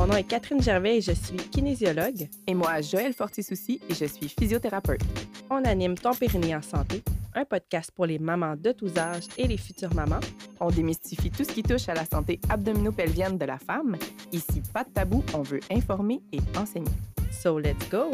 Mon 0.00 0.06
nom 0.06 0.16
est 0.16 0.24
Catherine 0.24 0.62
Gervais 0.62 0.96
et 0.96 1.00
je 1.02 1.12
suis 1.12 1.36
kinésiologue. 1.36 2.26
Et 2.46 2.54
moi, 2.54 2.80
Joël 2.80 3.12
Fortisouci 3.12 3.82
et 3.86 3.92
je 3.92 4.06
suis 4.06 4.30
physiothérapeute. 4.30 5.02
On 5.50 5.62
anime 5.62 5.94
Ton 5.94 6.14
Périnée 6.14 6.56
en 6.56 6.62
santé, 6.62 7.02
un 7.34 7.44
podcast 7.44 7.90
pour 7.94 8.06
les 8.06 8.18
mamans 8.18 8.56
de 8.56 8.72
tous 8.72 8.96
âges 8.96 9.26
et 9.36 9.46
les 9.46 9.58
futures 9.58 9.92
mamans. 9.92 10.20
On 10.58 10.70
démystifie 10.70 11.30
tout 11.30 11.44
ce 11.44 11.52
qui 11.52 11.62
touche 11.62 11.86
à 11.90 11.92
la 11.92 12.06
santé 12.06 12.40
abdominopelvienne 12.48 13.36
de 13.36 13.44
la 13.44 13.58
femme. 13.58 13.98
Ici, 14.32 14.62
pas 14.72 14.84
de 14.84 14.88
tabou, 14.88 15.22
on 15.34 15.42
veut 15.42 15.60
informer 15.70 16.22
et 16.32 16.40
enseigner. 16.56 16.88
So 17.30 17.58
let's 17.58 17.86
go! 17.90 18.10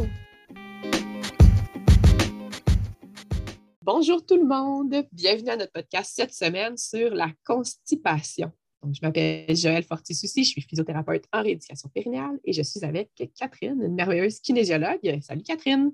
Bonjour 3.80 4.26
tout 4.26 4.36
le 4.36 4.44
monde, 4.44 5.06
bienvenue 5.12 5.50
à 5.50 5.56
notre 5.56 5.70
podcast 5.70 6.10
cette 6.16 6.34
semaine 6.34 6.76
sur 6.76 7.14
la 7.14 7.30
constipation. 7.44 8.50
Je 8.92 9.00
m'appelle 9.02 9.56
Joël 9.56 9.82
Fortisouci, 9.82 10.44
je 10.44 10.50
suis 10.50 10.62
physiothérapeute 10.62 11.24
en 11.32 11.42
rééducation 11.42 11.88
périnéale 11.88 12.38
et 12.44 12.52
je 12.52 12.62
suis 12.62 12.84
avec 12.84 13.10
Catherine, 13.38 13.80
une 13.82 13.94
merveilleuse 13.94 14.40
kinésiologue. 14.40 15.20
Salut 15.22 15.42
Catherine! 15.42 15.92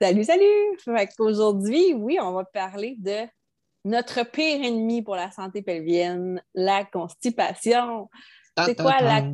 Salut, 0.00 0.24
salut! 0.24 1.06
Aujourd'hui, 1.18 1.94
oui, 1.94 2.18
on 2.20 2.32
va 2.32 2.44
parler 2.44 2.96
de 2.98 3.26
notre 3.84 4.30
pire 4.30 4.62
ennemi 4.62 5.02
pour 5.02 5.16
la 5.16 5.30
santé 5.30 5.62
pelvienne, 5.62 6.42
la 6.54 6.84
constipation. 6.84 8.10
C'est 8.64 8.76
quoi 8.76 9.00
la... 9.00 9.24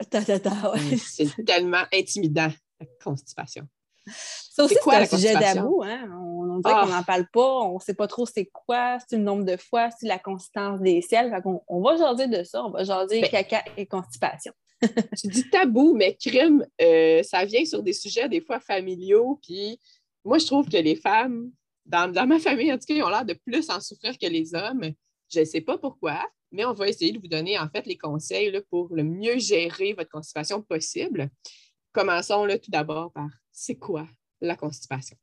C'est 0.00 1.44
tellement 1.44 1.84
intimidant, 1.92 2.50
la 2.80 2.86
constipation. 3.02 3.66
Ça 4.06 4.64
aussi, 4.64 4.76
c'est 4.82 4.94
un 4.94 5.06
sujet 5.06 5.34
d'abou. 5.34 5.82
Hein? 5.84 6.08
On, 6.56 6.60
dirait 6.60 6.74
qu'on 6.74 6.86
n'en 6.86 7.00
ah. 7.00 7.04
parle 7.06 7.26
pas, 7.32 7.58
on 7.60 7.74
ne 7.74 7.80
sait 7.80 7.94
pas 7.94 8.06
trop 8.06 8.26
c'est 8.26 8.46
quoi, 8.46 8.98
c'est 9.06 9.16
le 9.16 9.22
nombre 9.22 9.44
de 9.44 9.56
fois, 9.56 9.90
c'est 9.90 10.06
la 10.06 10.18
consistance 10.18 10.80
des 10.80 11.02
selles. 11.02 11.32
on, 11.44 11.80
va 11.80 11.96
jaser 11.96 12.28
de 12.28 12.42
ça, 12.44 12.64
on 12.64 12.70
va 12.70 12.84
jaser 12.84 13.20
ben, 13.20 13.30
caca 13.30 13.64
et 13.76 13.86
constipation. 13.86 14.52
tu 15.18 15.28
dis 15.28 15.48
tabou, 15.50 15.94
mais 15.94 16.16
crime, 16.16 16.66
euh, 16.80 17.22
ça 17.22 17.44
vient 17.44 17.64
sur 17.64 17.82
des 17.82 17.92
sujets 17.92 18.28
des 18.28 18.40
fois 18.40 18.60
familiaux, 18.60 19.38
puis 19.42 19.80
moi, 20.24 20.38
je 20.38 20.46
trouve 20.46 20.68
que 20.68 20.76
les 20.76 20.96
femmes, 20.96 21.52
dans, 21.84 22.26
ma 22.26 22.40
famille, 22.40 22.72
en 22.72 22.78
tout 22.78 22.86
cas, 22.86 22.94
ils 22.94 23.02
ont 23.02 23.08
l'air 23.08 23.24
de 23.24 23.34
plus 23.46 23.70
en 23.70 23.80
souffrir 23.80 24.18
que 24.18 24.26
les 24.26 24.54
hommes. 24.54 24.90
Je 25.32 25.40
ne 25.40 25.44
sais 25.44 25.60
pas 25.60 25.78
pourquoi, 25.78 26.20
mais 26.50 26.64
on 26.64 26.72
va 26.72 26.88
essayer 26.88 27.12
de 27.12 27.20
vous 27.20 27.28
donner 27.28 27.58
en 27.58 27.68
fait 27.68 27.86
les 27.86 27.96
conseils 27.96 28.60
pour 28.70 28.92
le 28.92 29.04
mieux 29.04 29.38
gérer 29.38 29.92
votre 29.92 30.10
constipation 30.10 30.62
possible. 30.62 31.30
Commençons 31.92 32.44
là, 32.44 32.58
tout 32.58 32.70
d'abord 32.70 33.12
par 33.12 33.28
c'est 33.52 33.76
quoi 33.76 34.06
la 34.40 34.56
constipation? 34.56 35.16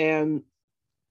Euh, 0.00 0.40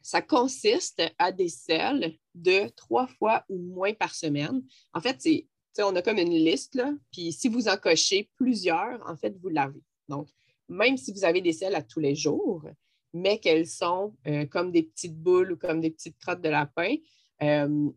ça 0.02 0.22
consiste 0.22 1.02
à 1.18 1.32
des 1.32 1.50
selles 1.50 2.18
de 2.34 2.70
trois 2.70 3.08
fois 3.08 3.44
ou 3.50 3.58
moins 3.58 3.94
par 3.94 4.16
semaine. 4.16 4.64
En 4.94 5.02
fait, 5.02 5.18
c'est, 5.20 5.48
on 5.84 5.95
a 5.95 6.02
comme 6.02 6.18
une 6.18 6.34
liste, 6.34 6.76
là, 6.76 6.94
puis 7.12 7.32
si 7.32 7.48
vous 7.48 7.67
en 7.67 7.78
cochez 7.78 8.30
plusieurs, 8.36 9.00
en 9.08 9.16
fait, 9.16 9.38
vous 9.42 9.50
l'avez. 9.50 9.82
Donc, 10.08 10.28
même 10.67 10.98
si 10.98 11.12
vous 11.14 11.23
avez 11.26 11.42
des 11.42 11.54
selles 11.54 11.76
à 11.76 11.82
tous 11.82 12.00
les 12.00 12.16
jours, 12.16 12.66
mais 13.14 13.40
qu'elles 13.40 13.67
sont 13.67 14.16
euh, 14.28 14.45
comme 14.45 14.72
des 14.72 14.84
petites 14.84 15.17
boules 15.17 15.54
ou 15.54 15.58
comme 15.58 15.82
des 15.82 15.92
petites 15.92 16.17
crottes 16.17 16.42
de 16.42 16.50
lapin 16.50 16.95
euh, 17.42 17.90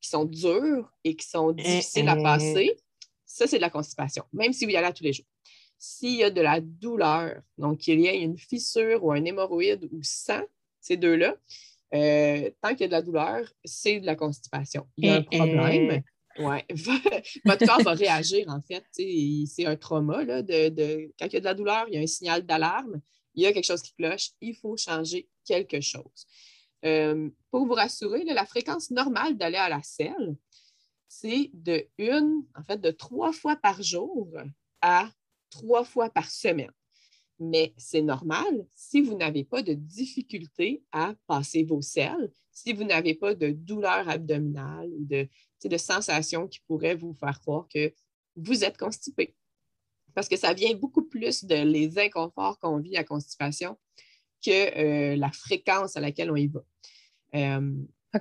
qui 0.00 0.08
sont 0.08 0.24
dures 0.24 0.92
et 1.04 1.16
qui 1.16 1.26
sont 1.26 1.52
difficiles 1.52 2.08
à 2.08 2.16
passer. 2.16 2.76
Ça, 3.24 3.46
c'est 3.46 3.56
de 3.56 3.62
la 3.62 3.70
constipation, 3.70 4.24
même 4.32 4.52
si 4.52 4.66
vous 4.66 4.72
y 4.72 4.76
allez 4.76 4.92
tous 4.92 5.04
les 5.04 5.12
jours. 5.12 5.26
S'il 5.84 6.16
y 6.16 6.22
a 6.22 6.30
de 6.30 6.40
la 6.40 6.60
douleur, 6.60 7.42
donc 7.58 7.78
qu'il 7.78 8.00
y 8.00 8.08
a 8.08 8.12
une 8.12 8.38
fissure 8.38 9.02
ou 9.04 9.10
un 9.10 9.24
hémorroïde 9.24 9.88
ou 9.90 10.00
sang, 10.02 10.42
ces 10.80 10.96
deux-là, 10.96 11.36
euh, 11.94 12.50
tant 12.60 12.70
qu'il 12.70 12.82
y 12.82 12.84
a 12.84 12.86
de 12.86 12.92
la 12.92 13.02
douleur, 13.02 13.52
c'est 13.64 13.98
de 13.98 14.06
la 14.06 14.14
constipation. 14.14 14.86
Il 14.96 15.06
y 15.06 15.10
a 15.10 15.16
un 15.16 15.22
problème. 15.22 16.02
Ouais. 16.38 16.64
Votre 17.44 17.66
corps 17.66 17.82
va 17.82 17.94
réagir, 17.94 18.46
en 18.48 18.60
fait. 18.62 18.84
C'est 18.92 19.66
un 19.66 19.76
trauma. 19.76 20.24
Là, 20.24 20.42
de, 20.42 21.10
quand 21.18 21.26
il 21.26 21.32
y 21.32 21.36
a 21.36 21.40
de 21.40 21.44
la 21.44 21.54
douleur, 21.54 21.86
il 21.88 21.94
y 21.94 21.98
a 21.98 22.00
un 22.00 22.06
signal 22.06 22.46
d'alarme 22.46 23.00
il 23.34 23.42
y 23.42 23.46
a 23.46 23.52
quelque 23.52 23.66
chose 23.66 23.82
qui 23.82 23.94
cloche, 23.94 24.30
il 24.40 24.54
faut 24.54 24.76
changer 24.76 25.28
quelque 25.44 25.80
chose. 25.80 26.26
Euh, 26.84 27.30
pour 27.50 27.66
vous 27.66 27.74
rassurer, 27.74 28.24
la 28.24 28.46
fréquence 28.46 28.90
normale 28.90 29.36
d'aller 29.36 29.56
à 29.56 29.68
la 29.68 29.82
selle, 29.82 30.36
c'est 31.08 31.50
de 31.52 31.86
une, 31.98 32.44
en 32.54 32.62
fait, 32.62 32.80
de 32.80 32.90
trois 32.90 33.32
fois 33.32 33.56
par 33.56 33.82
jour 33.82 34.28
à 34.80 35.10
trois 35.52 35.84
fois 35.84 36.10
par 36.10 36.30
semaine. 36.30 36.72
Mais 37.38 37.72
c'est 37.76 38.02
normal 38.02 38.66
si 38.74 39.00
vous 39.00 39.16
n'avez 39.16 39.44
pas 39.44 39.62
de 39.62 39.74
difficulté 39.74 40.82
à 40.92 41.14
passer 41.26 41.64
vos 41.64 41.82
selles, 41.82 42.30
si 42.50 42.72
vous 42.72 42.84
n'avez 42.84 43.14
pas 43.14 43.34
de 43.34 43.50
douleur 43.50 44.08
abdominale 44.08 44.88
ou 44.92 45.04
de, 45.04 45.28
de 45.64 45.76
sensations 45.76 46.48
qui 46.48 46.60
pourraient 46.66 46.94
vous 46.94 47.14
faire 47.14 47.40
croire 47.40 47.66
que 47.72 47.92
vous 48.36 48.64
êtes 48.64 48.78
constipé 48.78 49.34
parce 50.14 50.28
que 50.28 50.36
ça 50.36 50.52
vient 50.52 50.74
beaucoup 50.74 51.02
plus 51.02 51.44
de 51.44 51.54
les 51.54 51.98
inconforts 51.98 52.58
qu'on 52.58 52.78
vit 52.78 52.96
à 52.96 53.04
constipation 53.04 53.78
que 54.44 54.78
euh, 54.78 55.16
la 55.16 55.30
fréquence 55.30 55.96
à 55.96 56.00
laquelle 56.00 56.30
on 56.30 56.36
y 56.36 56.48
va. 56.48 56.60
Euh, 57.34 57.72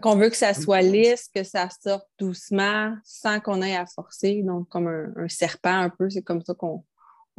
qu'on 0.02 0.16
veut 0.16 0.30
que 0.30 0.38
ça 0.38 0.54
soit 0.54 0.82
lisse, 0.82 1.30
que 1.34 1.44
ça 1.44 1.68
sorte 1.70 2.08
doucement, 2.18 2.96
sans 3.04 3.42
qu'on 3.42 3.62
ait 3.62 3.76
à 3.76 3.86
forcer, 3.86 4.42
donc 4.42 4.70
comme 4.70 4.88
un, 4.88 5.28
serpent 5.28 5.82
un 5.82 5.90
peu, 5.90 6.10
c'est 6.10 6.22
comme 6.22 6.42
ça 6.42 6.54
qu'on 6.54 6.86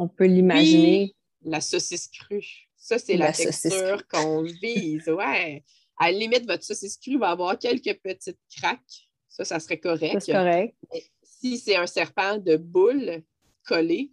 peut 0.09 0.27
l'imaginer. 0.27 1.15
la 1.43 1.61
saucisse 1.61 2.09
crue. 2.09 2.69
Ça, 2.77 2.99
c'est 2.99 3.17
la, 3.17 3.33
texture 3.33 4.07
qu'on 4.09 4.43
vise. 4.43 5.09
Ouais. 5.09 5.65
À 5.99 6.11
la 6.11 6.19
limite, 6.19 6.47
votre 6.47 6.65
saucisse 6.65 6.97
crue 6.97 7.19
va 7.19 7.31
avoir 7.31 7.59
quelques 7.59 8.01
petites 8.03 8.41
craques. 8.57 9.09
Ça, 9.29 9.45
ça 9.45 9.61
serait 9.61 9.79
correct. 9.79 10.21
C'est 10.21 10.33
correct. 10.33 10.75
si 11.23 11.59
c'est 11.59 11.77
un 11.77 11.87
serpent 11.87 12.39
de 12.39 12.57
boule 12.57 13.23
collé, 13.65 14.13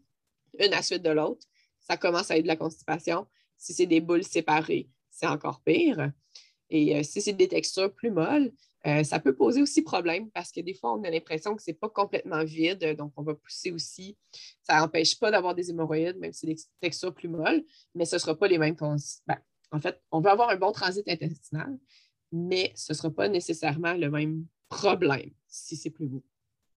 une 0.60 0.74
à 0.74 0.78
la 0.78 0.82
suite 0.82 1.04
de 1.04 1.10
l'autre, 1.10 1.46
ça 1.80 1.98
commence 1.98 2.30
à 2.32 2.38
être 2.38 2.44
de 2.44 2.48
la 2.48 2.56
constipation. 2.56 3.28
Si 3.58 3.74
c'est 3.74 3.86
des 3.86 4.02
boules 4.02 4.24
séparées, 4.24 4.88
c'est 5.10 5.28
encore 5.28 5.62
pire. 5.62 6.12
Et 6.70 6.96
euh, 6.96 7.04
si 7.04 7.22
c'est 7.22 7.34
des 7.34 7.48
textures 7.48 7.94
plus 7.94 8.12
molles, 8.12 8.52
euh, 8.88 9.04
ça 9.04 9.20
peut 9.20 9.36
poser 9.36 9.62
aussi 9.62 9.82
problème 9.82 10.30
parce 10.32 10.52
que 10.52 10.62
des 10.62 10.74
fois, 10.74 10.94
on 10.94 11.04
a 11.04 11.10
l'impression 11.10 11.56
que 11.56 11.62
ce 11.62 11.72
n'est 11.72 11.76
pas 11.76 11.90
complètement 11.90 12.44
vide, 12.44 12.96
donc 12.98 13.12
on 13.18 13.24
va 13.24 13.36
pousser 13.36 13.72
aussi. 13.72 14.18
Ça 14.64 14.80
n'empêche 14.80 15.20
pas 15.20 15.32
d'avoir 15.32 15.54
des 15.54 15.70
hémorroïdes, 15.70 16.18
même 16.18 16.32
si 16.32 16.42
c'est 16.42 16.48
des 16.48 16.62
textures 16.80 17.14
plus 17.14 17.28
molles, 17.28 17.64
mais 17.94 18.06
ce 18.06 18.16
ne 18.16 18.20
sera 18.20 18.38
pas 18.38 18.48
les 18.48 18.58
mêmes. 18.58 18.76
Ben, 19.28 19.38
en 19.72 19.80
fait, 19.80 20.02
on 20.12 20.22
va 20.22 20.32
avoir 20.32 20.50
un 20.50 20.56
bon 20.56 20.72
transit 20.72 21.08
intestinal, 21.08 21.78
mais 22.32 22.72
ce 22.76 22.94
ne 22.94 22.98
sera 22.98 23.10
pas 23.10 23.28
nécessairement 23.28 23.94
le 23.94 24.10
même 24.10 24.46
problème 24.70 25.32
si 25.48 25.76
c'est 25.76 25.90
plus 25.90 26.08
mou. 26.08 26.24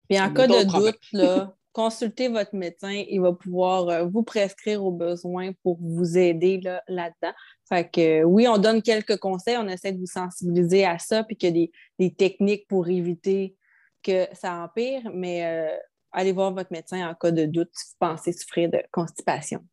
Et 0.08 0.20
en 0.20 0.32
cas 0.32 0.46
de 0.46 0.64
doute, 0.64 0.98
là, 1.12 1.56
consultez 1.72 2.28
votre 2.28 2.54
médecin, 2.54 3.04
il 3.08 3.20
va 3.20 3.32
pouvoir 3.32 3.88
euh, 3.88 4.04
vous 4.04 4.22
prescrire 4.22 4.84
aux 4.84 4.92
besoins 4.92 5.52
pour 5.62 5.78
vous 5.80 6.18
aider 6.18 6.60
là-dedans. 6.88 7.32
fait 7.68 7.90
que 7.90 8.24
oui, 8.24 8.48
on 8.48 8.58
donne 8.58 8.82
quelques 8.82 9.16
conseils, 9.18 9.56
on 9.56 9.68
essaie 9.68 9.92
de 9.92 9.98
vous 9.98 10.06
sensibiliser 10.06 10.84
à 10.84 10.98
ça, 10.98 11.24
puis 11.24 11.36
qu'il 11.36 11.56
y 11.56 11.64
a 11.64 11.68
des, 11.98 12.14
techniques 12.14 12.66
pour 12.68 12.88
éviter 12.88 13.56
que 14.02 14.26
ça 14.32 14.54
empire, 14.64 15.02
mais 15.14 15.44
euh, 15.44 15.76
allez 16.12 16.32
voir 16.32 16.52
votre 16.52 16.72
médecin 16.72 17.08
en 17.08 17.14
cas 17.14 17.30
de 17.30 17.44
doute 17.44 17.70
si 17.72 17.90
vous 17.90 17.96
pensez 17.98 18.32
souffrir 18.32 18.70
de 18.70 18.82
constipation. 18.90 19.64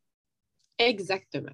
Exactement. 0.77 1.51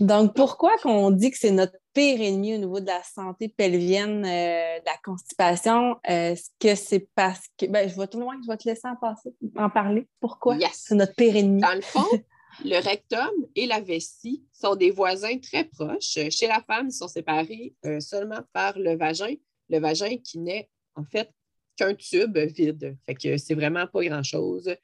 Donc, 0.00 0.34
pourquoi 0.34 0.76
qu'on 0.82 1.10
dit 1.10 1.30
que 1.30 1.38
c'est 1.38 1.50
notre 1.50 1.76
pire 1.94 2.20
ennemi 2.20 2.54
au 2.54 2.58
niveau 2.58 2.80
de 2.80 2.86
la 2.86 3.02
santé 3.02 3.48
pelvienne, 3.48 4.24
euh, 4.24 4.78
de 4.80 4.84
la 4.84 4.96
constipation? 5.02 5.96
Est-ce 6.04 6.50
que 6.60 6.74
c'est 6.74 7.08
parce 7.14 7.46
que. 7.58 7.66
Ben, 7.66 7.88
je 7.88 7.98
vais 7.98 8.06
tout 8.06 8.20
loin, 8.20 8.36
je 8.44 8.50
vais 8.50 8.56
te 8.56 8.68
laisser 8.68 8.86
en, 8.86 8.96
passer, 8.96 9.34
en 9.56 9.70
parler. 9.70 10.06
Pourquoi? 10.20 10.58
C'est 10.72 10.94
notre 10.94 11.14
pire 11.14 11.36
ennemi? 11.36 11.62
Dans 11.62 11.74
le 11.74 11.80
fond, 11.80 12.04
le 12.64 12.78
rectum 12.82 13.30
et 13.54 13.66
la 13.66 13.80
vessie 13.80 14.44
sont 14.52 14.76
des 14.76 14.90
voisins 14.90 15.38
très 15.38 15.64
proches. 15.64 16.18
Chez 16.30 16.46
la 16.46 16.60
femme, 16.60 16.88
ils 16.88 16.94
sont 16.94 17.08
séparés 17.08 17.74
euh, 17.86 18.00
seulement 18.00 18.40
par 18.52 18.78
le 18.78 18.96
vagin. 18.96 19.34
Le 19.70 19.78
vagin 19.80 20.16
qui 20.18 20.38
n'est 20.38 20.68
en 20.94 21.04
fait 21.04 21.30
qu'un 21.76 21.94
tube 21.94 22.36
vide. 22.36 22.96
Fait 23.06 23.14
que 23.14 23.36
c'est 23.36 23.54
vraiment 23.54 23.86
pas 23.86 24.04
grand-chose 24.04 24.74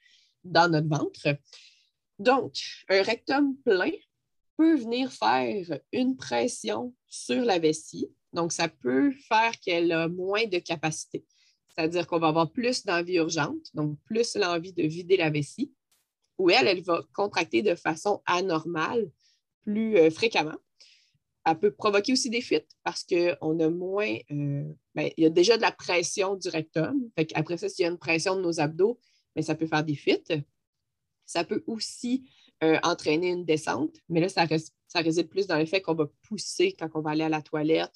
dans 0.43 0.71
notre 0.71 0.89
ventre. 0.89 1.37
Donc, 2.19 2.53
un 2.89 3.01
rectum 3.01 3.55
plein 3.65 3.91
peut 4.57 4.75
venir 4.75 5.11
faire 5.11 5.79
une 5.91 6.15
pression 6.15 6.93
sur 7.07 7.43
la 7.43 7.59
vessie. 7.59 8.09
Donc, 8.33 8.51
ça 8.51 8.67
peut 8.67 9.11
faire 9.27 9.51
qu'elle 9.59 9.91
a 9.91 10.07
moins 10.07 10.45
de 10.45 10.59
capacité. 10.59 11.25
C'est-à-dire 11.75 12.07
qu'on 12.07 12.19
va 12.19 12.27
avoir 12.27 12.51
plus 12.51 12.85
d'envie 12.85 13.15
urgente, 13.15 13.67
donc 13.73 13.97
plus 14.05 14.35
l'envie 14.35 14.73
de 14.73 14.83
vider 14.83 15.17
la 15.17 15.29
vessie, 15.29 15.73
ou 16.37 16.49
elle, 16.49 16.67
elle 16.67 16.83
va 16.83 17.03
contracter 17.13 17.61
de 17.61 17.75
façon 17.75 18.21
anormale 18.25 19.09
plus 19.63 19.97
euh, 19.97 20.09
fréquemment. 20.09 20.57
Elle 21.45 21.59
peut 21.59 21.71
provoquer 21.71 22.13
aussi 22.13 22.29
des 22.29 22.41
fuites 22.41 22.69
parce 22.83 23.03
qu'on 23.03 23.59
a 23.59 23.69
moins, 23.69 24.15
euh, 24.31 24.63
ben, 24.95 25.09
il 25.17 25.23
y 25.23 25.25
a 25.25 25.29
déjà 25.29 25.57
de 25.57 25.61
la 25.61 25.71
pression 25.71 26.35
du 26.35 26.47
rectum. 26.49 27.09
Après 27.33 27.57
ça, 27.57 27.67
s'il 27.67 27.83
y 27.83 27.87
a 27.87 27.91
une 27.91 27.97
pression 27.97 28.35
de 28.35 28.41
nos 28.41 28.59
abdos, 28.59 28.99
ben, 29.35 29.43
ça 29.43 29.55
peut 29.55 29.67
faire 29.67 29.83
des 29.83 29.95
fuites. 29.95 30.33
Ça 31.25 31.43
peut 31.43 31.63
aussi 31.67 32.29
euh, 32.63 32.79
entraîner 32.83 33.29
une 33.29 33.43
descente, 33.43 33.97
mais 34.07 34.21
là, 34.21 34.29
ça, 34.29 34.45
réside 34.95 35.27
plus 35.27 35.47
dans 35.47 35.57
le 35.57 35.65
fait 35.65 35.81
qu'on 35.81 35.95
va 35.95 36.05
pousser 36.21 36.73
quand 36.79 36.87
on 36.93 37.01
va 37.01 37.11
aller 37.11 37.23
à 37.23 37.29
la 37.29 37.41
toilette 37.41 37.93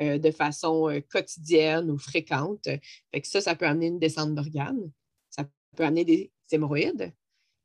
euh, 0.00 0.18
de 0.18 0.30
façon 0.32 0.90
euh, 0.90 1.00
quotidienne 1.00 1.88
ou 1.88 1.98
fréquente. 1.98 2.64
Fait 2.64 3.20
que 3.20 3.28
ça, 3.28 3.40
ça 3.40 3.54
peut 3.54 3.66
amener 3.66 3.86
une 3.86 4.00
descente 4.00 4.34
d'organes. 4.34 4.90
Ça 5.30 5.44
peut 5.76 5.84
amener 5.84 6.04
des 6.04 6.32
hémorroïdes. 6.50 7.12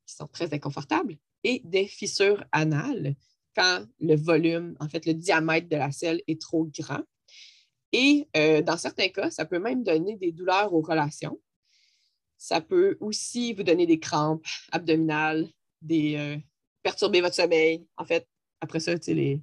qui 0.06 0.16
sont 0.16 0.28
très 0.28 0.54
inconfortables, 0.54 1.18
et 1.44 1.62
des 1.64 1.88
fissures 1.88 2.44
anales 2.52 3.16
quand 3.56 3.86
le 4.00 4.16
volume, 4.16 4.76
en 4.80 4.88
fait, 4.88 5.06
le 5.06 5.14
diamètre 5.14 5.70
de 5.70 5.76
la 5.76 5.92
selle 5.92 6.22
est 6.28 6.40
trop 6.40 6.66
grand. 6.66 7.04
Et 7.92 8.28
dans 8.64 8.78
certains 8.78 9.10
cas, 9.10 9.30
ça 9.30 9.46
peut 9.46 9.60
même 9.60 9.84
donner 9.84 10.18
des 10.18 10.32
douleurs 10.32 10.74
aux 10.74 10.82
relations. 10.82 11.40
Ça 12.38 12.60
peut 12.60 12.98
aussi 13.00 13.54
vous 13.54 13.62
donner 13.62 13.86
des 13.86 14.00
crampes 14.00 14.46
abdominales, 14.72 15.48
des, 15.84 16.16
euh, 16.18 16.38
perturber 16.82 17.22
votre 17.22 17.36
sommeil. 17.36 17.86
En 17.98 18.06
fait, 18.06 18.28
après 18.62 18.80
ça, 18.80 18.94
les... 19.08 19.42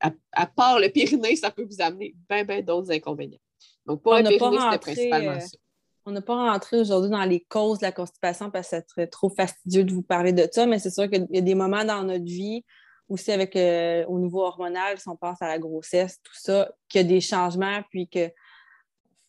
à, 0.00 0.46
part 0.46 0.78
le 0.78 0.88
périnée, 0.88 1.36
ça 1.36 1.50
peut 1.50 1.64
vous 1.64 1.80
amener 1.80 2.14
bien, 2.28 2.44
bien 2.44 2.62
d'autres 2.62 2.90
inconvénients. 2.90 3.38
Donc, 3.86 4.02
pour 4.02 4.14
le 4.14 4.22
périnée, 4.22 4.58
c'était 4.58 4.78
principalement 4.78 5.32
euh, 5.32 5.40
ça. 5.40 5.58
On 6.06 6.12
n'a 6.12 6.22
pas 6.22 6.50
rentré 6.50 6.80
aujourd'hui 6.80 7.10
dans 7.10 7.24
les 7.24 7.40
causes 7.40 7.78
de 7.78 7.84
la 7.84 7.92
constipation 7.92 8.50
parce 8.50 8.70
que 8.70 8.76
ça 8.76 8.82
serait 8.88 9.06
trop 9.06 9.28
fastidieux 9.28 9.84
de 9.84 9.92
vous 9.92 10.02
parler 10.02 10.32
de 10.32 10.48
ça, 10.50 10.66
mais 10.66 10.78
c'est 10.78 10.90
sûr 10.90 11.08
qu'il 11.10 11.26
y 11.30 11.38
a 11.38 11.42
des 11.42 11.54
moments 11.54 11.84
dans 11.84 12.02
notre 12.02 12.24
vie, 12.24 12.64
aussi 13.08 13.30
avec 13.32 13.54
euh, 13.54 14.04
au 14.06 14.18
niveau 14.18 14.42
hormonal, 14.42 14.98
si 14.98 15.08
on 15.08 15.16
pense 15.16 15.42
à 15.42 15.48
la 15.48 15.58
grossesse, 15.58 16.18
tout 16.22 16.32
ça, 16.34 16.70
qu'il 16.88 17.02
y 17.02 17.04
a 17.04 17.06
des 17.06 17.20
changements, 17.20 17.82
puis 17.90 18.08
que 18.08 18.30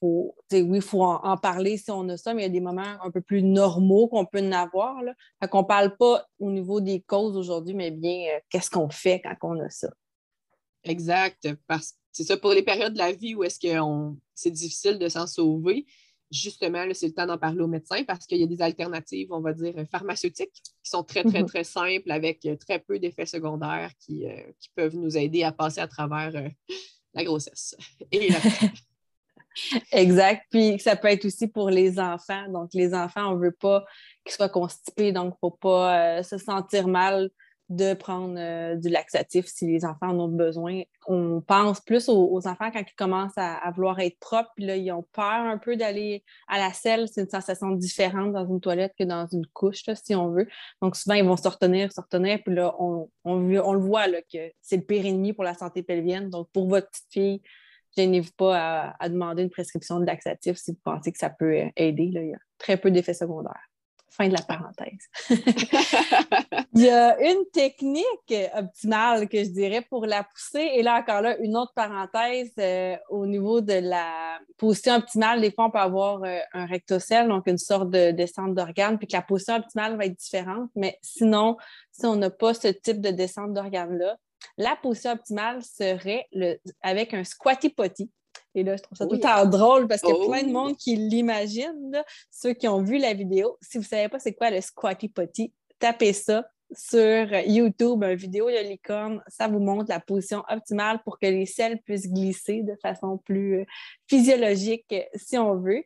faut, 0.02 0.36
oui, 0.52 0.78
il 0.78 0.82
faut 0.82 1.04
en, 1.04 1.38
parler 1.38 1.78
si 1.78 1.92
on 1.92 2.10
a 2.10 2.18
ça, 2.18 2.34
mais 2.34 2.42
il 2.42 2.46
y 2.46 2.50
a 2.50 2.50
des 2.50 2.60
moments 2.60 2.98
un 3.02 3.12
peu 3.12 3.22
plus 3.22 3.42
normaux 3.42 4.08
qu'on 4.10 4.26
peut 4.26 4.46
en 4.46 4.52
avoir. 4.52 5.02
Là. 5.02 5.14
Fait 5.42 5.48
qu'on 5.48 5.62
ne 5.62 5.68
parle 5.68 5.96
pas 5.96 6.28
au 6.40 6.52
niveau 6.52 6.82
des 6.82 7.02
causes 7.02 7.38
aujourd'hui, 7.38 7.74
mais 7.74 7.92
bien 7.92 8.28
euh, 8.34 8.40
qu'est-ce 8.50 8.70
qu'on 8.70 8.90
fait 8.90 9.22
quand 9.22 9.36
on 9.56 9.60
a 9.62 9.70
ça. 9.70 9.90
Exact. 10.84 11.48
Parce 11.68 11.94
c'est 12.12 12.26
ça 12.26 12.36
pour 12.36 12.52
les 12.52 12.64
périodes 12.64 12.94
de 12.94 12.98
la 12.98 13.14
vie 13.14 13.36
où 13.36 13.44
est-ce 13.44 13.60
que 13.60 13.70
c'est 14.36 14.52
difficile 14.52 15.00
de 15.00 15.08
s'en 15.08 15.28
sauver 15.28 15.86
justement, 16.32 16.86
c'est 16.94 17.08
le 17.08 17.14
temps 17.14 17.26
d'en 17.26 17.38
parler 17.38 17.62
aux 17.62 17.68
médecins 17.68 18.04
parce 18.06 18.26
qu'il 18.26 18.38
y 18.38 18.44
a 18.44 18.48
des 18.48 18.62
alternatives, 18.62 19.32
on 19.32 19.42
va 19.42 19.54
dire, 19.54 19.74
pharmaceutiques 19.92 20.54
qui 20.54 20.90
sont 20.90 21.04
très, 21.04 21.24
très, 21.24 21.42
mhm. 21.42 21.48
très 21.48 21.64
simples 21.64 22.10
avec 22.10 22.48
très 22.60 22.80
peu 22.80 23.00
d'effets 23.00 23.26
secondaires 23.26 23.92
qui, 24.00 24.26
euh, 24.26 24.42
qui, 24.60 24.70
peuvent 24.74 24.96
nous 24.96 25.18
aider 25.18 25.44
à 25.44 25.52
passer 25.52 25.82
à 25.82 25.88
travers 25.88 26.36
euh, 26.36 26.48
la 27.14 27.24
grossesse 27.24 27.76
et 28.12 28.30
la 28.30 28.40
Exact. 29.92 30.44
Puis 30.50 30.80
ça 30.80 30.96
peut 30.96 31.10
être 31.10 31.26
aussi 31.26 31.48
pour 31.48 31.70
les 31.70 32.00
enfants. 32.00 32.48
Donc, 32.50 32.70
les 32.74 32.94
enfants, 32.94 33.32
on 33.32 33.36
ne 33.36 33.44
veut 33.44 33.52
pas 33.52 33.84
qu'ils 34.24 34.34
soient 34.34 34.50
constipés, 34.50 35.12
donc 35.12 35.26
il 35.26 35.46
ne 35.46 35.50
faut 35.50 35.58
pas 35.58 36.24
se 36.24 36.38
sentir 36.38 36.88
mal 36.88 37.30
de 37.72 37.94
prendre 37.94 38.36
euh, 38.38 38.76
du 38.76 38.90
laxatif 38.90 39.46
si 39.48 39.66
les 39.66 39.86
enfants 39.86 40.10
en 40.10 40.20
ont 40.20 40.28
besoin. 40.28 40.82
On 41.08 41.40
pense 41.40 41.80
plus 41.80 42.10
aux, 42.10 42.46
enfants 42.46 42.70
quand 42.70 42.82
ils 42.82 42.96
commencent 42.98 43.38
à, 43.38 43.72
vouloir 43.74 43.98
être 44.02 44.20
propres, 44.20 44.52
puis 44.56 44.66
là, 44.66 44.76
ils 44.76 44.92
ont 44.92 45.06
peur 45.14 45.24
un 45.26 45.58
peu 45.58 45.78
d'aller 45.78 46.24
à 46.50 46.60
la 46.60 46.74
selle. 46.74 47.08
C'est 47.08 47.22
une 47.22 47.30
sensation 47.30 47.72
différente 47.72 48.34
dans 48.34 48.46
une 48.46 48.60
toilette 48.60 48.94
que 49.00 49.06
dans 49.06 49.26
une 49.28 49.48
couche, 49.48 49.84
si 50.04 50.14
on 50.14 50.30
veut. 50.30 50.48
Donc, 50.82 50.98
souvent, 50.98 51.16
ils 51.16 51.24
vont 51.24 51.38
se 51.38 51.48
retenir, 51.48 51.94
se 51.94 52.02
retenir, 52.02 52.40
puis 52.44 52.54
là, 52.54 52.76
on, 52.78 53.10
on, 53.24 53.38
le 53.38 53.80
voit 53.80 54.08
là, 54.08 54.22
que 54.22 54.52
c'est 54.62 54.76
le 54.76 54.84
pire 54.84 55.06
ennemi 55.06 55.32
pour 55.32 55.46
la 55.46 55.54
santé 55.54 55.82
pelvienne. 55.82 56.30
Donc, 56.30 56.50
pour 56.52 56.68
votre 56.68 56.90
petite 56.90 57.12
fille, 57.12 57.42
gênez-vous 57.98 58.32
pas 58.38 58.96
à, 59.00 59.10
demander 59.10 59.44
une 59.44 59.50
prescription 59.50 60.00
de 60.00 60.06
laxatif 60.06 60.58
si 60.58 60.72
vous 60.72 60.80
pensez 60.84 61.12
que 61.12 61.18
ça 61.18 61.30
peut 61.30 61.70
aider. 61.76 62.10
Là. 62.12 62.22
Il 62.22 62.30
y 62.30 62.34
a 62.34 62.40
très 62.58 62.78
peu 62.78 62.92
d'effets 62.92 63.14
secondaires. 63.14 63.68
Fin 64.10 64.28
de 64.28 64.34
la 64.34 64.42
parenthèse. 64.42 65.08
Il 66.76 66.82
y 66.82 66.90
a 66.90 67.18
une 67.22 67.46
technique 67.54 68.34
optimale 68.54 69.30
que 69.30 69.42
je 69.42 69.50
dirais 69.50 69.86
pour 69.90 70.06
la 70.06 70.26
pousser. 70.26 70.72
Et 70.76 70.84
là, 70.84 71.00
encore 71.00 71.22
là, 71.22 71.38
une 71.38 71.56
autre 71.56 71.72
parenthèse 71.74 72.52
euh, 72.60 72.98
au 73.10 73.26
niveau 73.26 73.62
de 73.62 73.74
la 73.74 74.38
position 74.58 74.96
optimale. 74.96 75.40
Des 75.40 75.52
fois, 75.52 75.68
on 75.68 75.72
peut 75.72 75.80
avoir 75.80 76.24
euh, 76.24 76.40
un 76.52 76.66
rectocèle, 76.66 77.30
donc 77.30 77.48
une 77.48 77.58
sorte 77.58 77.90
de 77.90 78.12
descente 78.12 78.54
d'organe, 78.54 78.98
puis 78.98 79.08
que 79.08 79.16
la 79.16 79.22
position 79.22 79.56
optimale 79.56 79.96
va 79.96 80.06
être 80.06 80.18
différente. 80.18 80.70
Mais 80.76 80.98
sinon, 81.02 81.56
si 81.94 82.06
on 82.06 82.18
n'a 82.18 82.30
pas 82.30 82.54
ce 82.54 82.68
type 82.68 83.00
de 83.00 83.12
descente 83.12 83.54
d'organe-là, 83.54 84.18
la 84.58 84.76
position 84.76 85.12
optimale 85.12 85.62
serait 85.64 86.28
le, 86.32 86.58
avec 86.82 87.14
un 87.14 87.24
squatty 87.24 87.70
potty. 87.70 88.10
Et 88.54 88.64
là, 88.64 88.76
je 88.76 88.82
trouve 88.82 88.98
ça 88.98 89.06
tout 89.06 89.16
le 89.16 89.20
temps 89.20 89.46
drôle 89.46 89.88
parce 89.88 90.02
qu'il 90.02 90.16
y 90.16 90.22
a 90.22 90.28
plein 90.28 90.44
de 90.44 90.50
oh. 90.50 90.54
monde 90.54 90.78
qui 90.78 90.96
l'imagine, 90.96 92.04
ceux 92.30 92.54
qui 92.54 92.68
ont 92.68 92.82
vu 92.82 92.98
la 92.98 93.14
vidéo. 93.14 93.58
Si 93.62 93.78
vous 93.78 93.84
ne 93.84 93.88
savez 93.88 94.10
pas 94.10 94.20
c'est 94.20 94.34
quoi 94.34 94.50
le 94.50 94.60
squatty 94.60 95.10
potty, 95.10 95.54
tapez 95.80 96.14
ça 96.14 96.46
sur 96.74 97.34
YouTube, 97.46 98.04
une 98.04 98.16
vidéo 98.16 98.50
de 98.50 98.68
licorne. 98.68 99.22
Ça 99.28 99.48
vous 99.48 99.60
montre 99.60 99.86
la 99.90 100.00
position 100.00 100.44
optimale 100.50 101.02
pour 101.04 101.20
que 101.20 101.26
les 101.26 101.46
selles 101.46 101.82
puissent 101.82 102.12
glisser 102.12 102.64
de 102.64 102.76
façon 102.82 103.18
plus 103.18 103.60
euh, 103.60 103.66
physiologique, 104.08 104.94
si 105.16 105.38
on 105.38 105.56
veut. 105.56 105.84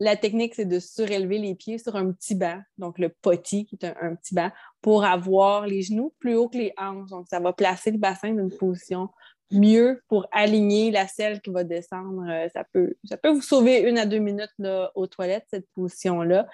La 0.00 0.16
technique, 0.16 0.54
c'est 0.54 0.64
de 0.64 0.78
surélever 0.78 1.38
les 1.38 1.54
pieds 1.54 1.78
sur 1.78 1.96
un 1.96 2.12
petit 2.12 2.34
banc, 2.34 2.60
donc 2.78 2.98
le 2.98 3.08
potty, 3.08 3.66
qui 3.66 3.76
est 3.76 3.84
un 3.84 4.14
petit 4.14 4.34
banc, 4.34 4.50
pour 4.82 5.04
avoir 5.04 5.66
les 5.66 5.82
genoux 5.82 6.14
plus 6.18 6.36
haut 6.36 6.48
que 6.48 6.58
les 6.58 6.72
hanches. 6.76 7.10
Donc, 7.10 7.26
ça 7.28 7.40
va 7.40 7.52
placer 7.52 7.90
le 7.90 7.98
bassin 7.98 8.32
dans 8.32 8.48
une 8.48 8.56
position 8.56 9.08
mieux 9.50 10.02
pour 10.08 10.26
aligner 10.32 10.90
la 10.90 11.06
selle 11.06 11.40
qui 11.40 11.50
va 11.50 11.64
descendre. 11.64 12.24
Euh, 12.28 12.48
ça, 12.52 12.64
peut, 12.64 12.94
ça 13.04 13.16
peut 13.16 13.30
vous 13.30 13.42
sauver 13.42 13.80
une 13.80 13.98
à 13.98 14.06
deux 14.06 14.18
minutes 14.18 14.52
là, 14.58 14.90
aux 14.94 15.06
toilettes, 15.06 15.46
cette 15.50 15.68
position-là. 15.74 16.48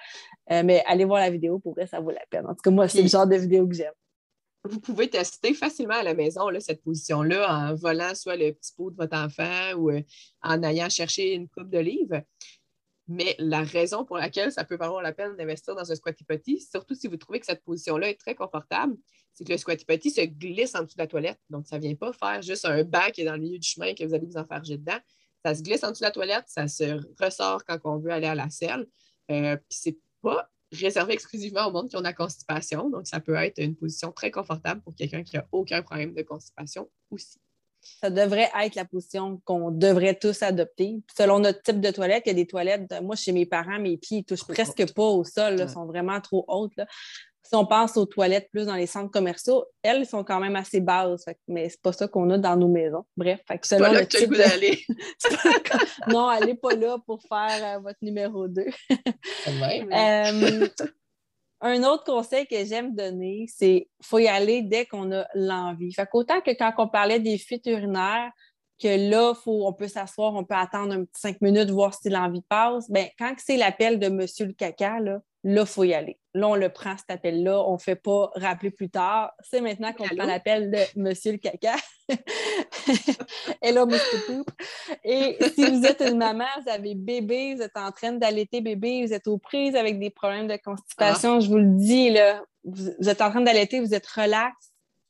Euh, 0.51 0.63
mais 0.65 0.83
allez 0.87 1.05
voir 1.05 1.21
la 1.21 1.31
vidéo, 1.31 1.59
pour 1.59 1.75
vrai, 1.75 1.87
ça 1.87 2.01
vaut 2.01 2.11
la 2.11 2.25
peine. 2.31 2.47
En 2.47 2.55
tout 2.55 2.63
cas, 2.63 2.71
moi, 2.71 2.89
c'est 2.89 3.03
le 3.03 3.09
genre 3.09 3.27
de 3.27 3.37
vidéo 3.37 3.67
que 3.67 3.75
j'aime. 3.75 3.93
Vous 4.65 4.79
pouvez 4.79 5.11
tester 5.11 5.55
facilement 5.55 5.95
à 5.95 6.05
la 6.05 6.15
maison 6.15 6.49
là, 6.49 6.61
cette 6.61 6.85
position-là 6.85 7.53
en 7.53 7.75
volant 7.75 8.15
soit 8.15 8.37
le 8.37 8.53
petit 8.53 8.73
pot 8.77 8.93
de 8.93 8.97
votre 8.97 9.17
enfant 9.17 9.75
ou 9.77 9.91
euh, 9.91 10.01
en 10.41 10.63
allant 10.63 10.89
chercher 10.89 11.35
une 11.35 11.49
coupe 11.49 11.69
d'olive. 11.69 12.23
Mais 13.13 13.37
la 13.39 13.63
raison 13.63 14.07
pour 14.07 14.17
laquelle 14.17 14.51
ça 14.53 14.65
peut 14.65 14.77
valoir 14.77 15.03
la 15.03 15.13
peine 15.13 15.37
d'investir 15.37 15.75
dans 15.75 15.93
un 15.93 15.95
squatty 15.95 16.25
potty, 16.25 16.59
surtout 16.59 16.95
si 16.95 17.09
vous 17.09 17.19
trouvez 17.19 17.41
que 17.41 17.47
cette 17.47 17.63
position-là 17.63 18.09
est 18.09 18.19
très 18.19 18.35
confortable, 18.35 18.97
c'est 19.35 19.45
que 19.45 19.53
le 19.53 19.59
squatty 19.59 19.85
potty 19.85 20.11
se 20.11 20.23
glisse 20.23 20.75
en 20.75 20.85
dessous 20.85 20.97
de 20.97 21.03
la 21.03 21.07
toilette. 21.07 21.39
Donc, 21.51 21.67
ça 21.67 21.77
ne 21.77 21.83
vient 21.83 21.95
pas 21.95 22.15
faire 22.15 22.41
juste 22.41 22.65
un 22.65 22.85
banc 22.85 23.11
qui 23.13 23.21
est 23.21 23.25
dans 23.27 23.35
le 23.35 23.41
milieu 23.41 23.59
du 23.59 23.69
chemin 23.69 23.93
que 23.93 24.03
vous 24.05 24.15
allez 24.15 24.25
vous 24.25 24.39
enfarger 24.39 24.79
dedans. 24.79 24.99
Ça 25.45 25.55
se 25.55 25.63
glisse 25.63 25.85
en 25.85 25.91
dessous 25.91 26.01
de 26.01 26.07
la 26.07 26.11
toilette, 26.11 26.45
ça 26.47 26.69
se 26.69 27.01
ressort 27.23 27.67
quand 27.67 27.79
on 27.85 27.99
veut 27.99 28.13
aller 28.13 28.29
à 28.29 28.35
la 28.35 28.49
selle. 28.49 28.87
Euh, 29.31 29.57
puis, 29.57 29.79
c'est 29.79 29.99
pas 30.23 30.51
réservé 30.73 31.13
exclusivement 31.13 31.67
au 31.67 31.71
monde 31.71 31.91
qui 31.91 31.97
ont 31.97 32.01
de 32.01 32.05
la 32.05 32.15
constipation. 32.15 32.89
Donc, 32.89 33.07
ça 33.07 33.21
peut 33.21 33.35
être 33.35 33.59
une 33.59 33.77
position 33.77 34.11
très 34.11 34.31
confortable 34.31 34.81
pour 34.81 34.95
quelqu'un 34.95 35.23
qui 35.23 35.37
n'a 35.37 35.47
aucun 35.53 35.83
problème 35.83 36.15
de 36.15 36.23
constipation 36.23 36.91
aussi. 37.11 37.42
Ça 37.83 38.11
devrait 38.11 38.51
être 38.63 38.75
la 38.75 38.85
position 38.85 39.41
qu'on 39.45 39.71
devrait 39.71 40.15
tous 40.15 40.43
adopter. 40.43 41.01
Selon 41.17 41.41
notre 41.41 41.63
type 41.63 41.81
de 41.81 41.91
toilette, 41.91 42.23
il 42.27 42.31
y 42.31 42.33
a 42.33 42.35
des 42.35 42.47
toilettes. 42.47 42.93
Moi, 43.03 43.17
chez 43.17 43.33
mes 43.33 43.47
parents, 43.47 43.79
mes 43.79 43.97
pieds 43.97 44.19
ne 44.19 44.23
touchent 44.23 44.47
presque 44.47 44.93
pas 44.95 45.03
au 45.03 45.25
sol, 45.25 45.57
ils 45.59 45.69
sont 45.69 45.87
vraiment 45.87 46.21
trop 46.21 46.45
hautes. 46.49 46.81
Si 47.43 47.57
on 47.57 47.67
pense 47.67 47.97
aux 47.97 48.07
toilettes 48.07 48.49
plus 48.51 48.67
dans 48.67 48.77
les 48.77 48.87
centres 48.87 49.11
commerciaux, 49.11 49.67
elles 49.83 50.07
sont 50.07 50.25
quand 50.25 50.41
même 50.41 50.57
assez 50.57 50.81
basses, 50.81 51.27
mais 51.49 51.69
c'est 51.69 51.83
pas 51.83 51.93
ça 51.93 52.09
qu'on 52.09 52.31
a 52.31 52.39
dans 52.39 52.57
nos 52.57 52.69
maisons. 52.69 53.05
Bref, 53.17 53.41
c'est 53.63 53.79
pas 53.79 53.93
là 53.93 54.07
que 54.07 54.17
tu 54.17 54.27
d'aller. 54.27 54.83
non, 56.09 56.29
allez 56.29 56.55
pas 56.55 56.75
là 56.75 56.97
pour 57.05 57.21
faire 57.23 57.77
euh, 57.77 57.81
votre 57.81 57.99
numéro 58.01 58.49
2 58.49 58.65
un 61.63 61.85
autre 61.85 62.05
conseil 62.05 62.47
que 62.47 62.65
j'aime 62.65 62.95
donner, 62.95 63.47
c'est 63.49 63.89
faut 64.03 64.19
y 64.19 64.29
aller 64.29 64.63
dès 64.63 64.85
qu'on 64.85 65.13
a 65.13 65.27
l'envie. 65.35 65.93
Fait 65.95 66.07
qu'autant 66.11 66.41
que 66.41 66.51
quand 66.51 66.73
on 66.79 66.89
parlait 66.89 67.21
des 67.21 67.39
fuites 67.39 67.67
urinaires, 67.67 68.33
que 68.83 69.11
là, 69.11 69.33
faut, 69.35 69.67
on 69.67 69.73
peut 69.73 69.87
s'asseoir, 69.87 70.35
on 70.35 70.45
peut 70.45 70.57
attendre 70.57 70.95
un 70.95 71.05
cinq 71.13 71.41
minutes, 71.41 71.71
voir 71.71 71.95
si 71.95 72.09
l'envie 72.09 72.43
passe. 72.49 72.91
Bien, 72.91 73.07
quand 73.17 73.33
c'est 73.39 73.57
l'appel 73.57 74.01
de 74.01 74.09
Monsieur 74.09 74.47
le 74.47 74.53
caca, 74.53 74.99
là, 74.99 75.21
il 75.45 75.67
faut 75.67 75.85
y 75.85 75.95
aller. 75.95 76.19
Là, 76.35 76.49
on 76.49 76.55
le 76.55 76.69
prend, 76.69 76.97
cet 76.97 77.11
appel-là. 77.11 77.63
On 77.69 77.75
ne 77.75 77.79
fait 77.79 77.97
pas 77.97 78.31
rappeler 78.35 78.71
plus 78.71 78.89
tard. 78.89 79.33
C'est 79.41 79.61
maintenant 79.61 79.93
qu'on 79.93 80.05
prend 80.05 80.25
l'appel 80.25 80.71
de 80.71 80.79
Monsieur 80.97 81.33
le 81.33 81.39
caca. 81.39 81.75
Hello, 83.63 83.87
Mr. 83.87 83.99
Poop. 84.27 84.51
Et 85.05 85.37
si 85.55 85.65
vous 85.71 85.85
êtes 85.85 86.01
une 86.01 86.19
maman, 86.19 86.47
vous 86.63 86.71
avez 86.71 86.95
bébé, 86.95 87.55
vous 87.55 87.63
êtes 87.63 87.77
en 87.77 87.91
train 87.91 88.13
d'allaiter 88.13 88.61
bébé, 88.61 89.05
vous 89.05 89.13
êtes 89.13 89.27
aux 89.27 89.39
prises 89.39 89.77
avec 89.77 89.99
des 89.99 90.11
problèmes 90.11 90.49
de 90.49 90.57
constipation, 90.57 91.37
ah. 91.37 91.41
je 91.41 91.49
vous 91.49 91.59
le 91.59 91.77
dis, 91.77 92.11
là, 92.11 92.43
vous, 92.65 93.09
êtes 93.09 93.21
en 93.21 93.31
train 93.31 93.41
d'allaiter, 93.41 93.81
vous 93.81 93.95
êtes 93.95 94.07
relax. 94.07 94.55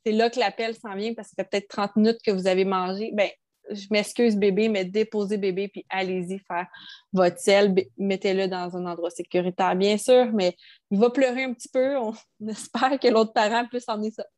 C'est 0.04 0.12
là 0.12 0.30
que 0.30 0.40
l'appel 0.40 0.74
s'en 0.74 0.94
vient 0.96 1.14
parce 1.14 1.28
que 1.28 1.34
ça 1.36 1.44
fait 1.44 1.50
peut-être 1.50 1.68
30 1.68 1.96
minutes 1.96 2.18
que 2.24 2.32
vous 2.32 2.48
avez 2.48 2.64
mangé. 2.64 3.10
Bien, 3.12 3.28
je 3.74 3.86
m'excuse 3.90 4.36
bébé, 4.36 4.68
mais 4.68 4.84
déposez 4.84 5.36
bébé, 5.36 5.68
puis 5.68 5.84
allez-y 5.88 6.38
faire 6.38 6.66
votre 7.12 7.38
sel, 7.38 7.74
mettez-le 7.98 8.48
dans 8.48 8.76
un 8.76 8.86
endroit 8.86 9.10
sécuritaire, 9.10 9.76
bien 9.76 9.96
sûr, 9.98 10.30
mais 10.32 10.56
il 10.90 10.98
va 10.98 11.10
pleurer 11.10 11.44
un 11.44 11.54
petit 11.54 11.68
peu. 11.68 11.96
On, 11.98 12.12
espère 12.48 12.98
que 12.98 13.08
l'autre 13.08 13.32
parent 13.32 13.66
puisse 13.66 13.86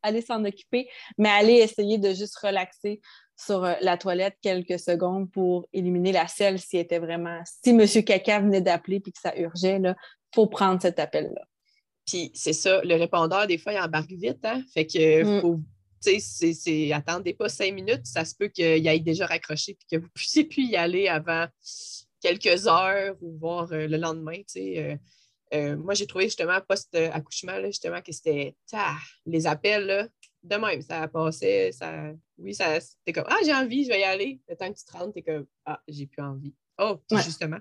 aller 0.01 0.21
s'en 0.21 0.43
occuper, 0.45 0.87
mais 1.17 1.29
allez 1.29 1.55
essayer 1.55 1.97
de 1.97 2.13
juste 2.13 2.37
relaxer 2.37 3.01
sur 3.37 3.63
euh, 3.63 3.73
la 3.81 3.97
toilette 3.97 4.37
quelques 4.41 4.79
secondes 4.79 5.29
pour 5.31 5.67
éliminer 5.73 6.11
la 6.11 6.27
selle 6.27 6.59
si 6.59 6.77
était 6.77 6.99
vraiment. 6.99 7.41
Si 7.45 7.71
M. 7.71 7.85
Caca 8.03 8.39
venait 8.39 8.61
d'appeler 8.61 8.97
et 8.97 9.11
que 9.11 9.19
ça 9.19 9.35
urgeait, 9.37 9.77
il 9.77 9.95
faut 10.33 10.47
prendre 10.47 10.81
cet 10.81 10.99
appel-là. 10.99 11.41
Puis 12.05 12.31
c'est 12.33 12.53
ça, 12.53 12.81
le 12.83 12.95
répondeur, 12.95 13.47
des 13.47 13.57
fois, 13.57 13.73
il 13.73 13.79
embarque 13.79 14.11
vite, 14.11 14.43
hein? 14.45 14.61
Fait 14.73 14.85
que 14.85 15.23
mm. 15.23 15.41
faut 15.41 15.59
c'est, 15.99 16.91
attendez 16.91 17.33
pas 17.33 17.49
cinq 17.49 17.73
minutes, 17.73 18.05
ça 18.05 18.25
se 18.25 18.35
peut 18.35 18.47
qu'il 18.47 18.87
aille 18.87 19.01
déjà 19.01 19.25
raccroché 19.25 19.71
et 19.71 19.95
que 19.95 20.01
vous 20.01 20.09
puissiez 20.13 20.43
plus 20.49 20.63
y 20.63 20.75
aller 20.75 21.07
avant 21.07 21.47
quelques 22.25 22.67
heures 22.67 23.15
ou 23.21 23.37
voir 23.37 23.71
euh, 23.71 23.87
le 23.87 23.97
lendemain. 23.97 24.39
Euh, 24.57 24.95
euh, 25.53 25.77
moi, 25.77 25.93
j'ai 25.93 26.07
trouvé 26.07 26.25
justement 26.25 26.59
post-accouchement, 26.67 27.63
justement, 27.65 28.01
que 28.01 28.11
c'était 28.11 28.55
les 29.25 29.47
appels, 29.47 29.85
là, 29.85 30.07
de 30.43 30.55
même, 30.55 30.81
ça 30.81 31.07
passait, 31.07 31.71
ça, 31.71 32.11
oui, 32.37 32.53
ça, 32.53 32.79
c'était 32.79 33.13
comme, 33.13 33.27
ah, 33.27 33.37
j'ai 33.43 33.53
envie, 33.53 33.83
je 33.83 33.89
vais 33.89 34.01
y 34.01 34.03
aller. 34.03 34.39
Le 34.49 34.55
temps 34.55 34.71
que 34.71 34.77
tu 34.77 34.85
te 34.85 34.91
rentres, 34.91 35.13
t'es 35.13 35.21
comme, 35.21 35.45
ah, 35.65 35.81
j'ai 35.87 36.07
plus 36.07 36.21
envie. 36.21 36.53
Oh, 36.79 36.99
justement, 37.11 37.59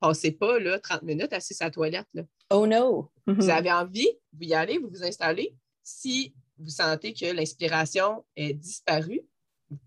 passez 0.00 0.32
pas, 0.32 0.58
là, 0.58 0.78
30 0.78 1.02
minutes 1.02 1.32
assis 1.32 1.56
à 1.60 1.64
la 1.64 1.70
toilette, 1.70 2.08
là. 2.14 2.22
Oh 2.50 2.66
no! 2.66 3.10
vous 3.26 3.48
avez 3.48 3.72
envie, 3.72 4.10
vous 4.32 4.46
y 4.46 4.52
allez, 4.52 4.76
vous 4.76 4.90
vous 4.90 5.04
installez. 5.04 5.56
Si 5.82 6.34
vous 6.62 6.70
sentez 6.70 7.12
que 7.12 7.26
l'inspiration 7.26 8.24
est 8.36 8.54
disparue, 8.54 9.22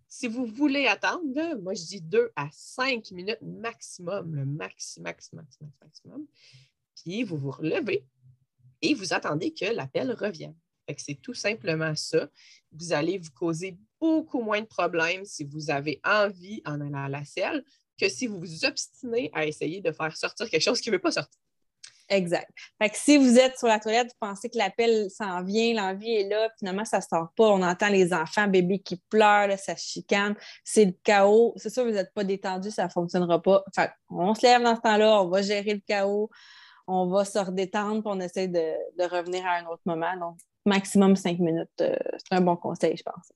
si 0.08 0.28
vous 0.28 0.46
voulez 0.46 0.88
attendre, 0.88 1.56
moi, 1.62 1.74
je 1.74 1.84
dis 1.84 2.02
deux 2.02 2.32
à 2.36 2.48
cinq 2.52 3.12
minutes 3.12 3.42
maximum, 3.42 4.36
le 4.36 4.46
max, 4.46 4.98
max, 5.00 5.34
max, 5.34 5.58
max, 5.62 5.74
maximum. 5.82 6.26
Puis 6.96 7.24
vous 7.24 7.38
vous 7.38 7.52
relevez 7.52 8.06
et 8.82 8.94
vous 8.94 9.14
attendez 9.14 9.54
que 9.54 9.66
l'appel 9.66 10.12
revienne. 10.12 10.56
C'est 10.98 11.22
tout 11.22 11.34
simplement 11.34 11.96
ça. 11.96 12.30
Vous 12.72 12.94
allez 12.94 13.18
vous 13.18 13.32
causer 13.32 13.78
beaucoup 14.00 14.42
moins 14.42 14.62
de 14.62 14.68
problèmes 14.68 15.26
si 15.26 15.44
vous 15.44 15.70
avez 15.70 16.00
envie 16.04 16.62
en 16.66 16.80
allant 16.80 17.06
à 17.06 17.10
la 17.10 17.26
selle 17.26 17.66
que 18.00 18.08
si 18.08 18.28
vous 18.28 18.40
vous 18.40 18.66
obstinez 18.66 19.32
à 19.34 19.46
essayer 19.46 19.82
de 19.82 19.92
faire 19.92 20.16
sortir 20.16 20.50
quelque 20.50 20.62
chose 20.62 20.82
qui 20.82 20.90
ne 20.90 20.96
veut 20.96 21.02
pas 21.02 21.12
sortir. 21.12 21.40
Exact. 22.10 22.50
Fait 22.80 22.90
que 22.90 22.98
si 22.98 23.18
vous 23.18 23.40
êtes 23.40 23.58
sur 23.58 23.68
la 23.68 23.80
toilette, 23.80 24.08
vous 24.08 24.28
pensez 24.28 24.50
que 24.50 24.58
l'appel 24.58 25.10
s'en 25.10 25.44
vient, 25.44 25.74
l'envie 25.74 26.12
est 26.12 26.30
là, 26.30 26.50
finalement, 26.60 26.86
ça 26.86 26.98
ne 26.98 27.02
sort 27.02 27.30
pas. 27.36 27.46
On 27.46 27.64
entend 27.64 27.90
les 27.90 28.14
enfants, 28.14 28.48
bébés 28.48 28.80
qui 28.80 29.02
pleurent, 29.10 29.58
ça 29.58 29.76
chicane, 29.76 30.36
c'est 30.64 30.86
le 30.86 30.94
chaos. 31.04 31.54
C'est 31.56 31.72
sûr, 31.72 31.84
vous 31.84 31.92
n'êtes 31.92 32.14
pas 32.14 32.24
détendu, 32.24 32.70
ça 32.70 32.86
ne 32.86 32.90
fonctionnera 32.90 33.42
pas. 33.42 33.64
Fait 33.74 33.90
on 34.10 34.36
se 34.36 34.44
lève 34.44 34.62
dans 34.62 34.76
ce 34.76 34.82
temps-là, 34.82 35.22
on 35.22 35.30
va 35.30 35.42
gérer 35.42 35.74
le 35.74 35.82
chaos, 35.88 36.30
on 36.88 37.08
va 37.08 37.26
se 37.26 37.40
redétendre, 37.40 38.04
puis 38.04 38.12
on 38.14 38.20
essaie 38.20 38.48
de, 38.48 39.08
revenir 39.08 39.44
à 39.46 39.56
un 39.56 39.66
autre 39.66 39.82
moment. 39.86 40.16
Donc, 40.20 40.38
maximum 40.66 41.16
cinq 41.16 41.40
minutes, 41.40 41.70
euh, 41.82 41.96
c'est 42.18 42.36
un 42.36 42.42
bon 42.42 42.56
conseil, 42.56 42.98
je 42.98 43.04
pense. 43.04 43.32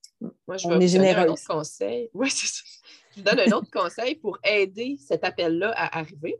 Moi, 0.48 0.58
je 0.58 0.68
vais 0.68 0.76
vous 0.76 0.94
donner 0.94 1.16
un 1.16 1.28
autre 1.28 1.48
conseil. 1.48 2.10
Oui, 2.14 2.30
c'est 2.30 2.48
ça. 2.48 2.62
Je 3.16 3.22
vous 3.22 3.24
donne 3.24 3.40
un 3.40 3.58
autre 3.58 3.72
conseil 3.72 4.16
pour 4.16 4.38
aider 4.44 4.98
cet 5.00 5.24
appel-là 5.24 5.74
à 5.76 5.98
arriver. 5.98 6.40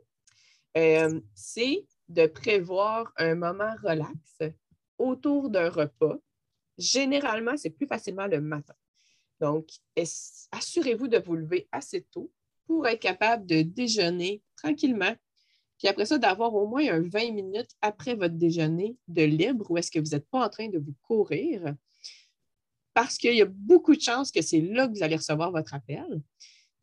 Euh, 0.76 1.20
c'est 1.34 1.84
de 2.10 2.26
prévoir 2.26 3.12
un 3.16 3.34
moment 3.36 3.74
relax 3.82 4.42
autour 4.98 5.48
d'un 5.48 5.70
repas. 5.70 6.18
Généralement, 6.76 7.56
c'est 7.56 7.70
plus 7.70 7.86
facilement 7.86 8.26
le 8.26 8.40
matin. 8.40 8.74
Donc, 9.40 9.68
assurez-vous 10.52 11.08
de 11.08 11.18
vous 11.18 11.36
lever 11.36 11.68
assez 11.72 12.02
tôt 12.02 12.30
pour 12.66 12.86
être 12.86 13.00
capable 13.00 13.46
de 13.46 13.62
déjeuner 13.62 14.42
tranquillement. 14.56 15.14
Puis 15.78 15.88
après 15.88 16.04
ça, 16.04 16.18
d'avoir 16.18 16.54
au 16.54 16.66
moins 16.66 16.86
un 16.88 17.00
20 17.00 17.32
minutes 17.32 17.70
après 17.80 18.14
votre 18.14 18.34
déjeuner 18.34 18.96
de 19.08 19.22
libre 19.22 19.70
où 19.70 19.78
est-ce 19.78 19.90
que 19.90 19.98
vous 19.98 20.10
n'êtes 20.10 20.28
pas 20.28 20.44
en 20.44 20.50
train 20.50 20.68
de 20.68 20.78
vous 20.78 20.94
courir? 21.02 21.74
Parce 22.92 23.16
qu'il 23.16 23.34
y 23.34 23.40
a 23.40 23.46
beaucoup 23.46 23.94
de 23.94 24.00
chances 24.00 24.30
que 24.30 24.42
c'est 24.42 24.60
là 24.60 24.88
que 24.88 24.92
vous 24.92 25.02
allez 25.02 25.16
recevoir 25.16 25.52
votre 25.52 25.74
appel 25.74 26.20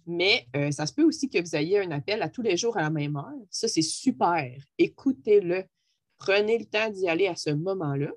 mais 0.08 0.48
euh, 0.56 0.72
ça 0.72 0.86
se 0.86 0.94
peut 0.94 1.04
aussi 1.04 1.30
que 1.30 1.40
vous 1.40 1.56
ayez 1.56 1.80
un 1.80 1.92
appel 1.92 2.22
à 2.22 2.30
tous 2.30 2.42
les 2.42 2.56
jours 2.56 2.78
à 2.78 2.82
la 2.82 2.90
même 2.90 3.18
heure. 3.18 3.34
Ça, 3.52 3.68
c'est 3.68 3.82
super. 3.82 4.50
Écoutez-le. 4.78 5.66
Prenez 6.18 6.58
le 6.58 6.66
temps 6.66 6.90
d'y 6.90 7.08
aller 7.08 7.28
à 7.28 7.36
ce 7.36 7.52
moment-là. 7.52 8.10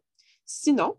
Sinon, 0.47 0.97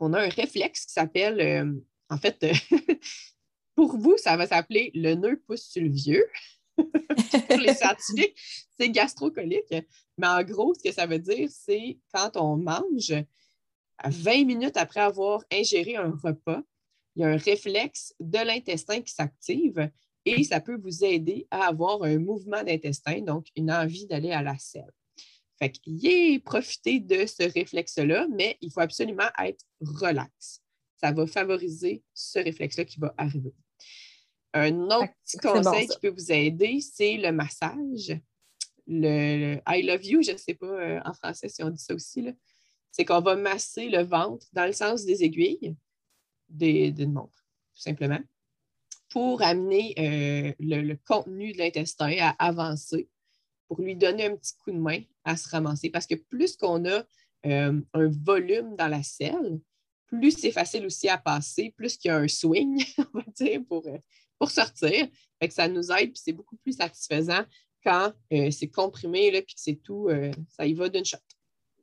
on 0.00 0.14
a 0.14 0.22
un 0.22 0.28
réflexe 0.28 0.86
qui 0.86 0.92
s'appelle, 0.92 1.40
euh, 1.40 1.72
en 2.08 2.16
fait, 2.16 2.46
pour 3.74 3.98
vous, 3.98 4.16
ça 4.16 4.36
va 4.36 4.46
s'appeler 4.46 4.90
le 4.94 5.14
nœud 5.14 5.42
pousse 5.46 5.64
sur 5.64 5.82
le 5.82 5.90
vieux. 5.90 6.24
pour 6.76 7.58
les 7.58 7.74
scientifiques, 7.74 8.36
c'est 8.78 8.88
gastrocolique. 8.90 9.74
Mais 10.16 10.26
en 10.28 10.42
gros, 10.44 10.74
ce 10.74 10.88
que 10.88 10.94
ça 10.94 11.06
veut 11.06 11.18
dire, 11.18 11.48
c'est 11.50 11.98
quand 12.14 12.36
on 12.36 12.56
mange, 12.56 13.12
20 14.04 14.44
minutes 14.44 14.76
après 14.76 15.00
avoir 15.00 15.42
ingéré 15.52 15.96
un 15.96 16.12
repas, 16.22 16.62
il 17.18 17.22
y 17.22 17.24
a 17.24 17.30
un 17.30 17.36
réflexe 17.36 18.14
de 18.20 18.38
l'intestin 18.38 19.00
qui 19.00 19.12
s'active 19.12 19.90
et 20.24 20.44
ça 20.44 20.60
peut 20.60 20.76
vous 20.76 21.04
aider 21.04 21.48
à 21.50 21.66
avoir 21.66 22.04
un 22.04 22.16
mouvement 22.18 22.62
d'intestin, 22.62 23.22
donc 23.22 23.48
une 23.56 23.72
envie 23.72 24.06
d'aller 24.06 24.30
à 24.30 24.40
la 24.40 24.56
selle. 24.56 24.92
Fait 25.58 25.70
que, 25.70 26.38
profitez 26.38 27.00
de 27.00 27.26
ce 27.26 27.42
réflexe-là, 27.52 28.28
mais 28.30 28.56
il 28.60 28.70
faut 28.70 28.80
absolument 28.80 29.28
être 29.44 29.64
relax. 29.80 30.62
Ça 30.96 31.10
va 31.10 31.26
favoriser 31.26 32.04
ce 32.14 32.38
réflexe-là 32.38 32.84
qui 32.84 33.00
va 33.00 33.12
arriver. 33.18 33.52
Un 34.54 34.78
autre 34.82 35.12
conseil 35.42 35.88
qui 35.88 35.98
peut 35.98 36.14
vous 36.16 36.30
aider, 36.30 36.80
c'est 36.80 37.16
le 37.16 37.32
massage. 37.32 38.16
Le, 38.86 39.56
I 39.66 39.82
love 39.82 40.04
you, 40.04 40.22
je 40.22 40.32
ne 40.32 40.36
sais 40.36 40.54
pas 40.54 40.66
euh, 40.66 41.00
en 41.04 41.12
français 41.14 41.48
si 41.48 41.64
on 41.64 41.70
dit 41.70 41.82
ça 41.82 41.94
aussi, 41.94 42.28
c'est 42.92 43.04
qu'on 43.04 43.20
va 43.20 43.34
masser 43.34 43.88
le 43.88 44.02
ventre 44.04 44.46
dans 44.52 44.66
le 44.66 44.72
sens 44.72 45.04
des 45.04 45.24
aiguilles 45.24 45.76
d'une 46.48 47.12
montre, 47.12 47.44
tout 47.74 47.82
simplement, 47.82 48.20
pour 49.10 49.42
amener 49.42 49.94
euh, 49.98 50.52
le, 50.60 50.94
contenu 51.06 51.52
de 51.52 51.58
l'intestin 51.58 52.14
à 52.20 52.30
avancer, 52.38 53.08
pour 53.66 53.80
lui 53.80 53.96
donner 53.96 54.26
un 54.26 54.36
petit 54.36 54.54
coup 54.56 54.70
de 54.70 54.78
main 54.78 55.00
à 55.24 55.36
se 55.36 55.48
ramasser. 55.48 55.90
Parce 55.90 56.06
que 56.06 56.14
plus 56.14 56.56
qu'on 56.56 56.84
a 56.86 57.04
euh, 57.46 57.80
un 57.92 58.08
volume 58.24 58.76
dans 58.76 58.88
la 58.88 59.02
selle, 59.02 59.60
plus 60.06 60.32
c'est 60.32 60.52
facile 60.52 60.86
aussi 60.86 61.08
à 61.08 61.18
passer, 61.18 61.72
plus 61.76 61.96
qu'il 61.96 62.10
y 62.10 62.12
a 62.12 62.18
un 62.18 62.28
swing, 62.28 62.84
on 62.98 63.18
va 63.18 63.24
dire, 63.34 63.60
pour, 63.68 63.86
euh, 63.86 63.98
pour 64.38 64.50
sortir. 64.50 65.08
Fait 65.40 65.48
que 65.48 65.54
ça 65.54 65.68
nous 65.68 65.90
aide, 65.92 66.12
puis 66.12 66.22
c'est 66.22 66.32
beaucoup 66.32 66.56
plus 66.56 66.76
satisfaisant 66.76 67.44
quand 67.84 68.12
c'est 68.30 68.68
comprimé, 68.68 69.30
là, 69.30 69.40
puis 69.40 69.54
c'est 69.56 69.76
tout, 69.76 70.10
ça 70.48 70.66
y 70.66 70.74
va 70.74 70.88
d'une 70.88 71.04
shot. 71.04 71.16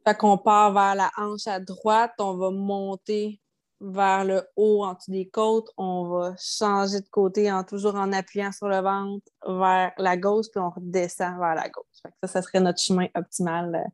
Fait 0.06 0.16
qu'on 0.16 0.38
part 0.38 0.74
vers 0.74 0.94
la 0.94 1.10
hanche 1.18 1.48
à 1.48 1.60
droite, 1.60 2.12
on 2.20 2.36
va 2.36 2.52
monter 2.52 3.40
vers 3.86 4.26
le 4.26 4.44
haut 4.56 4.84
en 4.84 4.94
dessous 4.94 5.12
des 5.12 5.28
côtes, 5.28 5.70
on 5.78 6.10
va 6.10 6.36
changer 6.40 7.02
de 7.02 7.10
côté 7.10 7.52
en 7.52 7.64
toujours 7.64 7.96
en 7.96 8.12
appuyant 8.12 8.52
sur 8.52 8.68
le 8.68 8.80
ventre 8.80 9.26
vers 9.48 9.92
la 9.98 10.18
gauche, 10.18 10.48
puis 10.52 10.60
on 10.60 10.70
redescend 10.70 11.38
vers 11.40 11.56
la 11.56 11.70
gauche. 11.70 11.86
ça, 12.22 12.28
ça 12.28 12.42
serait 12.42 12.60
notre 12.60 12.80
chemin 12.80 13.08
optimal 13.16 13.76
euh, 13.76 13.90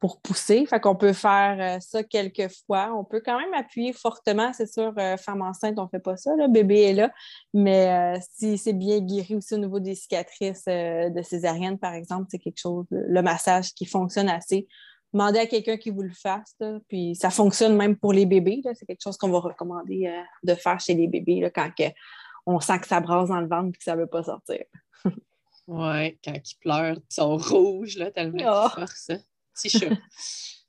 pour 0.00 0.20
pousser. 0.20 0.66
Fait 0.66 0.80
qu'on 0.80 0.94
peut 0.94 1.14
faire 1.14 1.76
euh, 1.76 1.80
ça 1.80 2.02
quelques 2.02 2.48
fois. 2.66 2.92
On 2.94 3.04
peut 3.04 3.22
quand 3.24 3.38
même 3.38 3.54
appuyer 3.54 3.94
fortement, 3.94 4.52
c'est 4.52 4.70
sûr, 4.70 4.92
euh, 4.98 5.16
femme 5.16 5.40
enceinte, 5.40 5.78
on 5.78 5.84
ne 5.84 5.88
fait 5.88 6.00
pas 6.00 6.18
ça, 6.18 6.34
le 6.36 6.48
bébé 6.48 6.82
est 6.82 6.94
là, 6.94 7.10
mais 7.54 8.20
si 8.34 8.58
c'est 8.58 8.74
bien 8.74 9.00
guéri 9.00 9.34
aussi 9.34 9.54
au 9.54 9.58
niveau 9.58 9.80
des 9.80 9.94
cicatrices 9.94 10.66
de 10.66 11.22
césarienne, 11.22 11.78
par 11.78 11.94
exemple, 11.94 12.26
c'est 12.30 12.38
quelque 12.38 12.60
chose, 12.60 12.84
le 12.90 13.22
massage 13.22 13.72
qui 13.72 13.86
fonctionne 13.86 14.28
assez 14.28 14.68
demandez 15.16 15.38
à 15.38 15.46
quelqu'un 15.46 15.78
qui 15.78 15.90
vous 15.90 16.02
le 16.02 16.12
fasse. 16.12 16.54
puis 16.88 17.14
ça 17.14 17.30
fonctionne 17.30 17.74
même 17.74 17.96
pour 17.96 18.12
les 18.12 18.26
bébés. 18.26 18.60
C'est 18.74 18.84
quelque 18.86 19.02
chose 19.02 19.16
qu'on 19.16 19.30
va 19.30 19.38
recommander 19.38 20.06
euh, 20.06 20.22
de 20.42 20.54
faire 20.54 20.78
chez 20.78 20.94
les 20.94 21.08
bébés 21.08 21.40
là, 21.40 21.50
quand 21.50 21.70
on 22.44 22.60
sent 22.60 22.78
que 22.80 22.86
ça 22.86 23.00
brasse 23.00 23.30
dans 23.30 23.40
le 23.40 23.48
ventre 23.48 23.70
et 23.70 23.78
que 23.78 23.82
ça 23.82 23.96
ne 23.96 24.02
veut 24.02 24.06
pas 24.06 24.22
sortir. 24.22 24.62
oui, 25.66 26.18
quand 26.22 26.34
ils 26.34 26.58
pleurent, 26.60 26.98
ils 26.98 27.14
sont 27.14 27.36
rouges 27.38 27.96
là, 27.96 28.10
tellement 28.10 28.66
oh. 28.66 28.68
force. 28.68 29.10
C'est 29.54 29.70
chaud. 29.70 29.94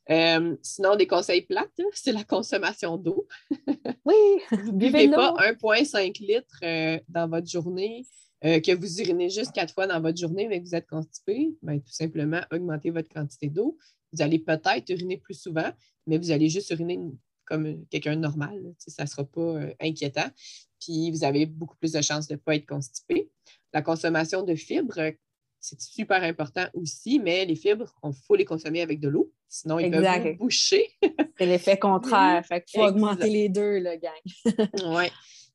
Euh, 0.10 0.56
sinon, 0.62 0.96
des 0.96 1.06
conseils 1.06 1.42
plates, 1.42 1.68
c'est 1.92 2.13
la 2.13 2.24
consommation 2.24 2.96
d'eau. 2.96 3.27
oui, 4.06 4.16
vous 4.51 4.72
ne 4.72 4.77
buvez 4.77 5.10
pas 5.10 5.34
1,5 5.34 6.25
litres 6.25 6.60
euh, 6.63 6.98
dans 7.10 7.27
votre 7.27 7.50
journée, 7.50 8.06
que 8.42 8.74
vous 8.74 9.01
urinez 9.01 9.30
juste 9.30 9.51
quatre 9.51 9.74
fois 9.74 9.86
dans 9.86 10.00
votre 10.00 10.18
journée, 10.18 10.48
mais 10.48 10.62
que 10.62 10.66
vous 10.66 10.75
êtes 10.75 10.88
constipé, 10.88 11.50
ben, 11.62 11.82
tout 11.82 11.92
simplement 11.92 12.39
augmentez 12.54 12.89
votre 12.89 13.10
quantité 13.10 13.50
d'eau. 13.50 13.77
Vous 14.14 14.22
allez 14.22 14.40
peut-être 14.40 14.90
uriner 14.90 15.18
plus 15.18 15.34
souvent, 15.34 15.70
mais 16.06 16.18
vous 16.18 16.32
allez 16.32 16.50
juste 16.50 16.70
uriner 16.72 17.00
comme 17.46 17.86
quelqu'un 17.88 18.16
de 18.16 18.22
normal. 18.22 18.62
ça 18.78 19.04
ne 19.04 19.08
sera 19.08 19.24
pas 19.24 19.42
euh, 19.42 19.74
inquiétant. 19.80 20.28
Puis 20.80 21.12
vous 21.12 21.24
avez 21.24 21.46
beaucoup 21.46 21.78
plus 21.78 21.94
de 21.94 22.02
chances 22.02 22.28
de 22.28 22.34
ne 22.34 22.40
pas 22.40 22.56
être 22.56 22.68
constipé. 22.68 23.30
La 23.74 23.82
consommation 23.82 24.44
de 24.44 24.56
fibres, 24.56 25.14
c'est 25.60 25.82
super 25.82 26.24
important 26.24 26.66
aussi, 26.74 27.20
mais 27.20 27.46
les 27.46 27.56
fibres, 27.56 27.94
il 28.04 28.12
faut 28.26 28.36
les 28.36 28.46
consommer 28.46 28.82
avec 28.82 29.00
de 29.00 29.10
l'eau. 29.10 29.32
Sinon, 29.50 29.80
ils 29.80 29.90
peuvent 29.90 30.34
vous 30.34 30.46
boucher. 30.46 30.86
c'est 31.38 31.46
l'effet 31.46 31.78
contraire. 31.80 32.46
Fait 32.46 32.64
qu'il 32.64 32.80
faut 32.80 32.88
augmenter 32.88 33.30
les 33.30 33.50
deux, 33.50 33.80
le 33.80 33.98
gang. 33.98 34.68
oui. 34.98 35.10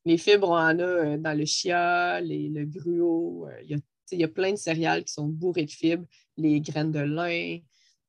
Les 0.05 0.17
fibres, 0.17 0.49
on 0.49 0.57
en 0.57 0.79
a 0.79 0.83
euh, 0.83 1.17
dans 1.17 1.37
le 1.37 1.45
chia, 1.45 2.19
le 2.21 2.65
gruau. 2.65 3.47
Euh, 3.47 3.61
il 3.63 3.71
y, 3.71 3.73
a, 3.75 3.77
il 4.11 4.19
y 4.19 4.23
a 4.23 4.27
plein 4.27 4.51
de 4.51 4.57
céréales 4.57 5.05
qui 5.05 5.13
sont 5.13 5.27
bourrées 5.27 5.65
de 5.65 5.71
fibres. 5.71 6.05
Les 6.35 6.59
graines 6.59 6.91
de 6.91 6.99
lin, 6.99 7.59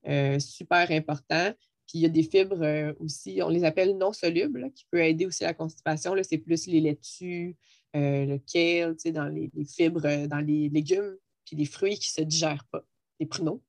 euh, 0.07 0.39
super 0.39 0.91
important. 0.91 1.53
Puis 1.87 1.99
il 1.99 2.01
y 2.01 2.07
a 2.07 2.09
des 2.09 2.23
fibres 2.23 2.63
euh, 2.63 2.93
aussi, 2.99 3.41
on 3.43 3.49
les 3.49 3.65
appelle 3.65 3.97
non 3.97 4.13
solubles, 4.13 4.73
qui 4.75 4.87
peuvent 4.91 5.03
aider 5.03 5.27
aussi 5.27 5.45
la 5.45 5.55
constipation. 5.55 6.15
C'est 6.23 6.39
plus 6.39 6.67
les 6.67 6.81
laitues, 6.81 7.57
euh, 7.95 8.25
le 8.25 8.39
kale, 8.39 8.97
dans 9.13 9.29
les, 9.29 9.51
fibres, 9.65 10.27
dans 10.27 10.41
les 10.41 10.69
légumes, 10.69 11.17
puis 11.45 11.57
les 11.57 11.67
fruits 11.67 11.99
qui 11.99 12.11
ne 12.19 12.23
se 12.25 12.29
digèrent 12.29 12.67
pas, 12.71 12.85
les 13.21 13.27
pruneaux. 13.27 13.63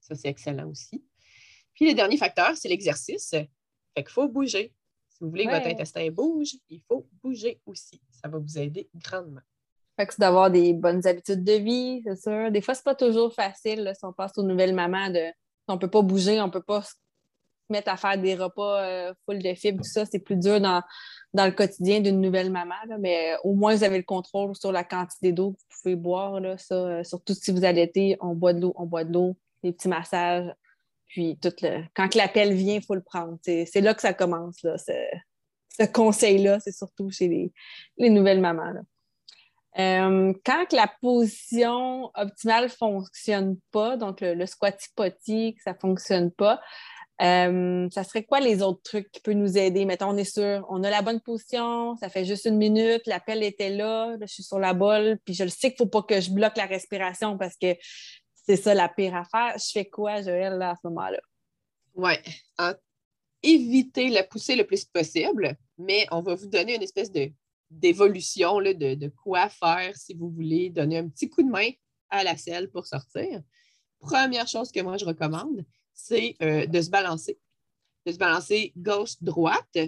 Ça, 0.00 0.14
c'est 0.14 0.28
excellent 0.28 0.68
aussi. 0.68 1.02
Puis 1.72 1.88
le 1.88 1.94
dernier 1.94 2.18
facteur, 2.18 2.56
c'est 2.56 2.68
l'exercice. 2.68 3.30
Fait 3.30 3.48
qu'il 3.96 4.10
faut 4.10 4.28
bouger. 4.28 4.74
Si 5.08 5.18
vous 5.20 5.30
voulez 5.30 5.46
que 5.46 5.50
votre 5.50 5.66
intestin 5.66 6.10
bouge, 6.10 6.56
il 6.68 6.80
faut 6.80 7.08
bouger 7.22 7.60
aussi. 7.66 8.00
Ça 8.10 8.28
va 8.28 8.38
vous 8.38 8.58
aider 8.58 8.88
grandement. 8.94 9.40
Fait 9.96 10.06
que 10.06 10.14
c'est 10.14 10.20
d'avoir 10.20 10.50
des 10.50 10.72
bonnes 10.72 11.06
habitudes 11.06 11.44
de 11.44 11.52
vie, 11.52 12.02
c'est 12.04 12.20
sûr. 12.20 12.50
Des 12.50 12.60
fois, 12.60 12.74
c'est 12.74 12.84
pas 12.84 12.96
toujours 12.96 13.32
facile 13.32 13.92
si 13.96 14.04
on 14.04 14.12
passe 14.12 14.32
aux 14.36 14.42
nouvelles 14.42 14.74
mamans 14.74 15.10
de 15.10 15.24
on 15.68 15.78
peut 15.78 15.88
pas 15.88 16.02
bouger, 16.02 16.40
on 16.40 16.50
peut 16.50 16.62
pas 16.62 16.82
se 16.82 16.94
mettre 17.70 17.90
à 17.90 17.96
faire 17.96 18.18
des 18.18 18.34
repas 18.34 18.82
euh, 18.82 19.14
full 19.24 19.42
de 19.42 19.54
fibres, 19.54 19.82
tout 19.82 19.90
ça, 19.90 20.04
c'est 20.04 20.18
plus 20.18 20.36
dur 20.36 20.60
dans, 20.60 20.82
dans 21.32 21.46
le 21.46 21.52
quotidien 21.52 22.00
d'une 22.00 22.20
nouvelle 22.20 22.50
maman. 22.50 22.74
mais 22.98 23.34
au 23.42 23.54
moins, 23.54 23.74
vous 23.74 23.84
avez 23.84 23.98
le 23.98 24.04
contrôle 24.04 24.54
sur 24.54 24.72
la 24.72 24.84
quantité 24.84 25.32
d'eau 25.32 25.52
que 25.52 25.58
vous 25.58 25.82
pouvez 25.82 25.96
boire. 25.96 26.40
Là, 26.40 26.58
ça, 26.58 26.74
euh, 26.74 27.04
surtout 27.04 27.34
si 27.34 27.50
vous 27.52 27.64
allaitez, 27.64 28.16
on 28.20 28.34
boit 28.34 28.52
de 28.52 28.60
l'eau, 28.60 28.72
on 28.76 28.86
boit 28.86 29.04
de 29.04 29.12
l'eau, 29.12 29.36
des 29.62 29.72
petits 29.72 29.88
massages. 29.88 30.52
Puis 31.08 31.38
tout 31.40 31.52
le... 31.62 31.84
quand 31.94 32.14
l'appel 32.14 32.52
vient, 32.52 32.76
il 32.76 32.82
faut 32.82 32.94
le 32.94 33.02
prendre. 33.02 33.38
C'est 33.42 33.80
là 33.80 33.94
que 33.94 34.02
ça 34.02 34.12
commence, 34.12 34.62
là, 34.62 34.76
ce, 34.78 35.86
conseil-là. 35.86 36.60
C'est 36.60 36.72
surtout 36.72 37.10
chez 37.10 37.28
les, 37.28 37.52
les 37.96 38.10
nouvelles 38.10 38.40
mamans. 38.40 38.70
Là. 38.70 38.80
Euh, 39.78 40.32
quand 40.44 40.72
la 40.72 40.92
position 41.00 42.10
optimale 42.14 42.64
ne 42.64 42.68
fonctionne 42.68 43.56
pas, 43.72 43.96
donc 43.96 44.20
le, 44.20 44.46
squatty 44.46 44.88
potty, 44.94 45.56
ça 45.64 45.72
ne 45.72 45.78
fonctionne 45.78 46.30
pas, 46.30 46.60
euh, 47.22 47.88
ça 47.90 48.04
serait 48.04 48.24
quoi 48.24 48.40
les 48.40 48.62
autres 48.62 48.82
trucs 48.82 49.10
qui 49.10 49.20
peuvent 49.20 49.34
nous 49.34 49.58
aider? 49.58 49.84
Mettons, 49.84 50.10
on 50.10 50.16
est 50.16 50.24
sûr, 50.24 50.64
on 50.68 50.84
a 50.84 50.90
la 50.90 51.02
bonne 51.02 51.20
position, 51.20 51.96
ça 51.96 52.08
fait 52.08 52.24
juste 52.24 52.44
une 52.44 52.56
minute, 52.56 53.02
l'appel 53.06 53.42
était 53.42 53.70
là, 53.70 54.16
je 54.20 54.26
suis 54.26 54.42
sur 54.44 54.60
la 54.60 54.74
bolle, 54.74 55.18
puis 55.24 55.34
je 55.34 55.44
le 55.44 55.50
sais 55.50 55.72
qu'il 55.72 55.84
ne 55.84 55.90
faut 55.90 56.02
pas 56.02 56.02
que 56.02 56.20
je 56.20 56.30
bloque 56.30 56.56
la 56.56 56.66
respiration 56.66 57.36
parce 57.36 57.56
que 57.56 57.74
c'est 58.46 58.56
ça 58.56 58.74
la 58.74 58.88
pire 58.88 59.16
affaire. 59.16 59.54
Je 59.58 59.70
fais 59.72 59.86
quoi, 59.86 60.22
Joël, 60.22 60.58
là, 60.58 60.70
à 60.70 60.74
ce 60.74 60.86
moment-là? 60.88 61.20
Oui. 61.94 62.14
Éviter 63.42 64.08
la 64.08 64.22
poussée 64.22 64.56
le 64.56 64.64
plus 64.64 64.84
possible, 64.84 65.56
mais 65.78 66.06
on 66.10 66.20
va 66.20 66.34
vous 66.34 66.46
donner 66.46 66.76
une 66.76 66.82
espèce 66.82 67.10
de 67.10 67.30
d'évolution 67.80 68.60
de, 68.60 68.94
de 68.94 69.08
quoi 69.08 69.48
faire 69.48 69.96
si 69.96 70.14
vous 70.14 70.30
voulez 70.30 70.70
donner 70.70 70.98
un 70.98 71.08
petit 71.08 71.28
coup 71.28 71.42
de 71.42 71.50
main 71.50 71.70
à 72.10 72.24
la 72.24 72.36
selle 72.36 72.70
pour 72.70 72.86
sortir. 72.86 73.42
Première 73.98 74.46
chose 74.46 74.70
que 74.70 74.80
moi 74.80 74.96
je 74.96 75.04
recommande, 75.04 75.64
c'est 75.92 76.36
euh, 76.42 76.66
de 76.66 76.80
se 76.80 76.90
balancer. 76.90 77.38
De 78.06 78.12
se 78.12 78.18
balancer 78.18 78.72
gauche-droite. 78.76 79.78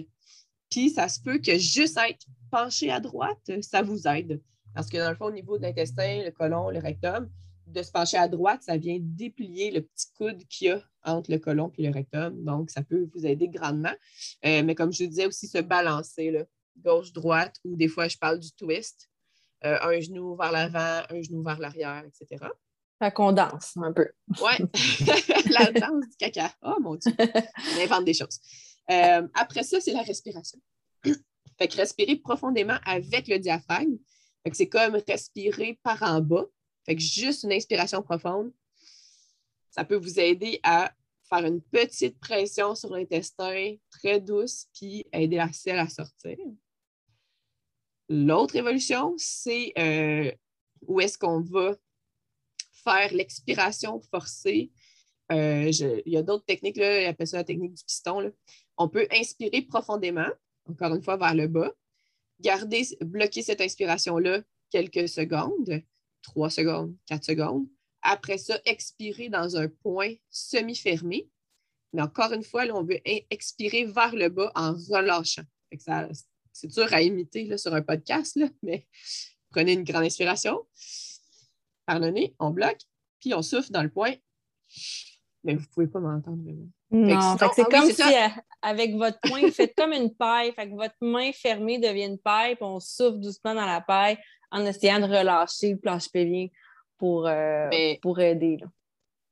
Puis 0.69 0.89
ça 0.89 1.07
se 1.07 1.21
peut 1.21 1.37
que 1.37 1.57
juste 1.57 1.97
être 1.97 2.25
penché 2.51 2.91
à 2.91 2.99
droite, 2.99 3.51
ça 3.61 3.81
vous 3.81 4.07
aide. 4.07 4.41
Parce 4.73 4.89
que 4.89 4.97
dans 4.97 5.09
le 5.09 5.15
fond, 5.15 5.25
au 5.25 5.31
niveau 5.31 5.57
de 5.57 5.63
l'intestin, 5.63 6.23
le 6.23 6.31
côlon, 6.31 6.69
le 6.69 6.79
rectum, 6.79 7.29
de 7.67 7.83
se 7.83 7.91
pencher 7.91 8.17
à 8.17 8.27
droite, 8.27 8.63
ça 8.63 8.77
vient 8.77 8.97
déplier 8.99 9.71
le 9.71 9.81
petit 9.81 10.07
coude 10.17 10.43
qu'il 10.47 10.67
y 10.67 10.69
a 10.71 10.81
entre 11.03 11.31
le 11.31 11.39
côlon 11.39 11.71
et 11.77 11.83
le 11.83 11.91
rectum. 11.91 12.43
Donc, 12.43 12.69
ça 12.69 12.81
peut 12.83 13.09
vous 13.13 13.25
aider 13.25 13.47
grandement. 13.47 13.93
Euh, 14.45 14.63
mais 14.63 14.75
comme 14.75 14.91
je 14.91 15.03
vous 15.03 15.09
disais 15.09 15.25
aussi, 15.25 15.47
se 15.47 15.59
balancer. 15.59 16.31
Là 16.31 16.43
gauche-droite, 16.77 17.55
ou 17.63 17.75
des 17.75 17.87
fois, 17.87 18.07
je 18.07 18.17
parle 18.17 18.39
du 18.39 18.51
twist. 18.51 19.09
Euh, 19.65 19.77
un 19.81 19.99
genou 19.99 20.35
vers 20.35 20.51
l'avant, 20.51 21.03
un 21.09 21.21
genou 21.21 21.43
vers 21.43 21.59
l'arrière, 21.59 22.03
etc. 22.05 22.45
Fait 22.99 23.11
qu'on 23.11 23.31
danse 23.31 23.75
un 23.77 23.91
peu. 23.91 24.07
Oui, 24.41 24.53
la 25.49 25.71
danse 25.71 26.07
du 26.09 26.17
caca. 26.17 26.53
Oh 26.61 26.75
mon 26.79 26.95
Dieu, 26.95 27.11
on 27.17 27.81
invente 27.81 28.05
des 28.05 28.13
choses. 28.13 28.39
Euh, 28.91 29.27
après 29.33 29.63
ça, 29.63 29.79
c'est 29.81 29.93
la 29.93 30.03
respiration. 30.03 30.59
fait 31.57 31.67
que 31.67 31.77
respirer 31.77 32.17
profondément 32.17 32.77
avec 32.85 33.27
le 33.27 33.39
diaphragme. 33.39 33.97
Fait 34.43 34.51
que 34.51 34.57
c'est 34.57 34.69
comme 34.69 34.99
respirer 35.07 35.79
par 35.83 36.01
en 36.03 36.21
bas. 36.21 36.45
Fait 36.85 36.95
que 36.95 37.01
juste 37.01 37.43
une 37.43 37.51
inspiration 37.51 38.01
profonde, 38.01 38.51
ça 39.71 39.83
peut 39.83 39.95
vous 39.95 40.19
aider 40.19 40.59
à 40.63 40.91
faire 41.29 41.45
une 41.45 41.61
petite 41.61 42.19
pression 42.19 42.73
sur 42.73 42.91
l'intestin, 42.91 43.75
très 43.91 44.19
douce, 44.21 44.67
puis 44.73 45.05
aider 45.11 45.37
la 45.37 45.51
selle 45.51 45.79
à 45.79 45.89
sortir. 45.89 46.37
L'autre 48.09 48.55
évolution, 48.55 49.13
c'est 49.17 49.73
euh, 49.77 50.31
où 50.87 50.99
est-ce 51.01 51.17
qu'on 51.17 51.41
va 51.41 51.75
faire 52.83 53.13
l'expiration 53.13 53.99
forcée. 53.99 54.71
Euh, 55.31 55.69
il 56.05 56.13
y 56.13 56.17
a 56.17 56.23
d'autres 56.23 56.45
techniques, 56.45 56.77
là, 56.77 57.01
ils 57.01 57.05
appellent 57.05 57.27
ça 57.27 57.37
la 57.37 57.43
technique 57.43 57.73
du 57.73 57.83
piston. 57.83 58.31
On 58.77 58.87
peut 58.87 59.07
inspirer 59.11 59.61
profondément, 59.63 60.29
encore 60.69 60.95
une 60.95 61.03
fois 61.03 61.17
vers 61.17 61.35
le 61.35 61.47
bas, 61.47 61.73
garder, 62.39 62.83
bloquer 63.01 63.41
cette 63.41 63.61
inspiration-là 63.61 64.41
quelques 64.69 65.09
secondes, 65.09 65.81
trois 66.21 66.49
secondes, 66.49 66.95
quatre 67.05 67.25
secondes. 67.25 67.67
Après 68.01 68.37
ça, 68.37 68.59
expirer 68.65 69.29
dans 69.29 69.57
un 69.57 69.67
point 69.67 70.13
semi-fermé. 70.29 71.29
Mais 71.93 72.01
encore 72.01 72.31
une 72.31 72.43
fois, 72.43 72.63
on 72.73 72.83
veut 72.83 72.99
expirer 73.29 73.85
vers 73.85 74.15
le 74.15 74.29
bas 74.29 74.51
en 74.55 74.73
relâchant. 74.73 75.43
C'est 76.57 76.67
dur 76.67 76.91
à 76.91 77.01
imiter 77.03 77.43
là, 77.43 77.57
sur 77.57 77.73
un 77.75 77.83
podcast, 77.83 78.35
là, 78.35 78.47
mais 78.63 78.87
prenez 79.51 79.73
une 79.73 79.83
grande 79.83 80.05
inspiration 80.05 80.65
par 81.85 81.99
le 81.99 82.09
nez, 82.09 82.35
on 82.39 82.49
bloque, 82.49 82.81
puis 83.19 83.33
on 83.35 83.43
souffle 83.43 83.71
dans 83.71 83.83
le 83.83 83.89
point. 83.89 84.13
Mais 85.43 85.53
vous 85.53 85.61
ne 85.61 85.67
pouvez 85.67 85.87
pas 85.87 85.99
m'entendre 85.99 86.41
vraiment. 86.43 86.67
Non, 86.89 87.37
c'est 87.37 87.61
ah 87.61 87.67
comme 87.69 87.91
si 87.91 88.01
euh, 88.01 88.27
avec 88.61 88.95
votre 88.95 89.19
poing, 89.21 89.41
vous 89.41 89.51
faites 89.51 89.75
comme 89.75 89.93
une 89.93 90.13
paille. 90.13 90.51
Fait 90.53 90.67
que 90.67 90.73
votre 90.73 90.95
main 90.99 91.31
fermée 91.31 91.79
devient 91.79 92.05
une 92.05 92.17
paille, 92.17 92.55
puis 92.55 92.65
on 92.65 92.79
souffle 92.79 93.19
doucement 93.19 93.53
dans 93.53 93.65
la 93.65 93.81
paille 93.81 94.17
en 94.51 94.65
essayant 94.65 94.99
de 94.99 95.05
relâcher 95.05 95.73
le 95.73 95.77
planche 95.77 96.09
pelvien 96.09 96.47
pour, 96.97 97.27
euh, 97.27 97.69
pour 98.01 98.19
aider. 98.19 98.57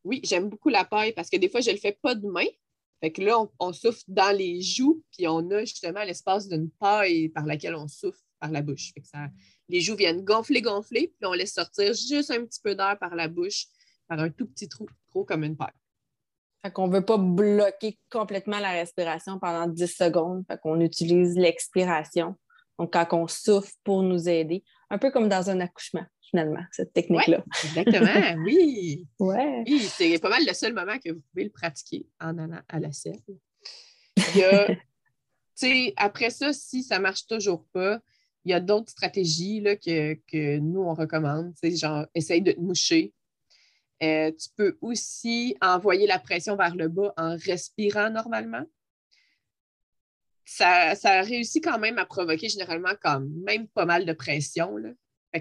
Oui, 0.04 0.22
j'aime 0.24 0.50
beaucoup 0.50 0.70
la 0.70 0.86
paille 0.86 1.14
parce 1.14 1.30
que 1.30 1.38
des 1.38 1.50
fois, 1.50 1.62
je 1.62 1.70
ne 1.72 1.76
le 1.76 1.80
fais 1.80 1.98
pas 2.00 2.14
de 2.14 2.28
main, 2.28 2.46
fait 3.02 3.12
que 3.12 3.22
là, 3.22 3.38
on, 3.60 3.74
souffle 3.74 4.04
dans 4.08 4.36
les 4.36 4.62
joues, 4.62 5.04
puis 5.12 5.28
on 5.28 5.50
a 5.52 5.60
justement 5.62 6.04
l'espace 6.04 6.48
d'une 6.48 6.70
paille 6.72 7.30
par 7.30 7.46
laquelle 7.46 7.76
on 7.76 7.88
souffle 7.88 8.22
par 8.40 8.52
la 8.52 8.62
bouche. 8.62 8.92
Fait 8.94 9.02
que 9.02 9.08
ça, 9.08 9.28
les 9.68 9.82
joues 9.82 9.96
viennent 9.96 10.24
gonfler, 10.24 10.62
gonfler, 10.62 11.14
puis 11.20 11.28
on 11.28 11.34
laisse 11.34 11.54
sortir 11.54 11.94
juste 11.94 12.32
un 12.32 12.46
petit 12.46 12.62
peu 12.64 12.76
d'air 12.76 12.98
par 13.00 13.16
la 13.16 13.28
bouche, 13.28 13.68
par 14.08 14.20
un 14.20 14.30
tout 14.30 14.48
petit 14.48 14.70
trou, 14.70 14.88
trop 15.10 15.26
comme 15.26 15.44
une 15.44 15.58
paille. 15.58 15.68
Fait 16.64 16.72
qu'on 16.72 16.88
ne 16.88 16.94
veut 16.94 17.06
pas 17.06 17.18
bloquer 17.18 18.00
complètement 18.10 18.60
la 18.60 18.72
respiration 18.72 19.40
pendant 19.40 19.68
10 19.68 19.88
secondes. 19.88 20.44
Fait 20.48 20.60
qu'on 20.60 20.80
utilise 20.80 21.36
l'expiration. 21.36 22.36
Donc, 22.80 22.94
quand 22.94 23.08
on 23.14 23.28
souffle 23.28 23.74
pour 23.84 24.02
nous 24.02 24.28
aider, 24.28 24.64
un 24.90 24.98
peu 24.98 25.12
comme 25.12 25.30
dans 25.30 25.50
un 25.50 25.60
accouchement 25.60 26.06
finalement, 26.36 26.66
cette 26.72 26.94
technique-là. 26.94 27.44
exactement, 27.64 28.44
oui. 28.46 29.08
Ouais. 29.20 29.64
Oui, 29.66 29.80
c'est 29.80 30.20
pas 30.20 30.30
mal 30.30 30.46
le 30.46 30.54
seul 30.54 30.74
moment 30.74 30.98
que 31.00 31.12
vous 31.12 31.22
pouvez 31.32 31.46
le 31.46 31.50
pratiquer 31.50 32.06
en 32.20 32.38
allant 32.38 32.62
à 32.68 32.80
la 32.80 32.92
selle. 32.92 33.22
Il 34.18 34.38
y 34.38 34.44
a, 34.44 35.94
après 35.98 36.30
ça, 36.30 36.52
si 36.52 36.84
ça 36.84 36.98
ne 36.98 37.04
marche 37.04 37.26
toujours 37.28 37.66
pas, 37.72 38.02
il 38.44 38.52
y 38.52 38.54
a 38.54 38.60
d'autres 38.60 38.92
stratégies 38.92 39.62
là, 39.62 39.76
que, 39.76 40.58
nous, 40.60 40.82
on 40.82 40.94
recommande. 40.94 41.54
Genre, 41.64 42.06
essaye 42.14 42.42
de 42.42 42.52
te 42.52 42.60
moucher. 42.60 43.14
Euh, 44.04 44.32
tu 44.32 44.50
peux 44.58 44.78
aussi 44.82 45.56
envoyer 45.62 46.06
la 46.06 46.20
pression 46.20 46.58
vers 46.58 46.76
le 46.76 46.90
bas 46.90 47.14
en 47.18 47.38
respirant 47.38 48.10
normalement. 48.10 48.66
Ça, 50.44 50.96
ça 50.96 51.22
réussit 51.22 51.64
quand 51.64 51.80
même 51.80 51.98
à 51.98 52.06
provoquer 52.06 52.50
généralement 52.50 52.92
quand 53.02 53.22
même 53.22 53.68
pas 53.70 53.86
mal 53.86 54.06
de 54.06 54.14
pression. 54.14 54.76
Là 54.78 54.90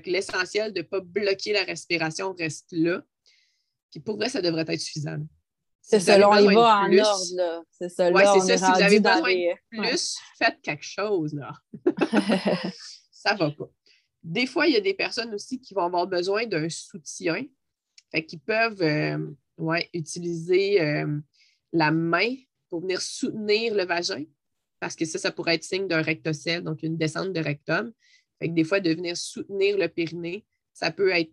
l'essentiel 0.07 0.72
de 0.72 0.80
ne 0.80 0.85
pas 0.85 1.00
bloquer 1.00 1.52
la 1.52 1.64
respiration 1.64 2.35
reste 2.35 2.72
là. 2.72 3.02
Puis 3.90 4.00
pour 4.00 4.16
vrai, 4.16 4.28
ça 4.28 4.42
devrait 4.42 4.64
être 4.66 4.80
suffisant. 4.80 5.18
c'est 5.80 6.00
ça, 6.00 6.28
on 6.28 6.37
y 6.37 6.54
va 6.54 6.80
en 6.80 6.92
ordre. 6.92 7.64
C'est 7.70 7.88
ça, 7.88 8.11
ouais, 8.11 8.24
c'est 8.40 8.59
ça. 8.59 8.66
Si 8.66 8.72
vous 8.72 8.83
avez 8.83 9.00
besoin 9.00 9.33
de 9.33 9.54
plus, 9.70 10.16
faites 10.38 10.61
quelque 10.62 10.85
chose. 10.85 11.35
là. 11.35 11.52
ça 13.11 13.35
ne 13.35 13.38
va 13.38 13.50
pas. 13.50 13.70
Des 14.22 14.46
fois, 14.46 14.66
il 14.66 14.74
y 14.74 14.76
a 14.76 14.80
des 14.80 14.94
personnes 14.94 15.35
aussi 15.35 15.61
qui 15.61 15.74
vont 15.74 15.85
avoir 15.85 16.07
besoin 16.07 16.46
d'un 16.46 16.68
soutien. 16.68 17.44
Fait 18.11 18.24
qu'ils 18.24 18.40
peuvent 18.40 18.83
euh, 18.83 19.18
ouais, 19.59 19.88
utiliser 19.92 20.80
euh, 20.80 21.18
la 21.72 21.90
main 21.90 22.35
pour 22.70 22.80
venir 22.80 23.00
soutenir 23.00 23.74
le 23.74 23.85
vagin, 23.85 24.24
parce 24.80 24.96
que 24.96 25.04
ça, 25.04 25.18
ça 25.18 25.30
pourrait 25.30 25.57
être 25.57 25.64
signe 25.64 25.87
d'un 25.87 26.02
rectocèle, 26.02 26.62
donc 26.62 26.83
une 26.83 26.96
descente 26.96 27.33
de 27.33 27.40
rectum 27.40 27.92
des 28.40 28.64
fois, 28.64 28.81
de 28.81 28.90
venir 28.90 29.16
soutenir 29.16 29.79
le 29.79 29.88
périnée, 29.88 30.44
ça 30.73 30.90
peut 30.90 31.11
être 31.11 31.33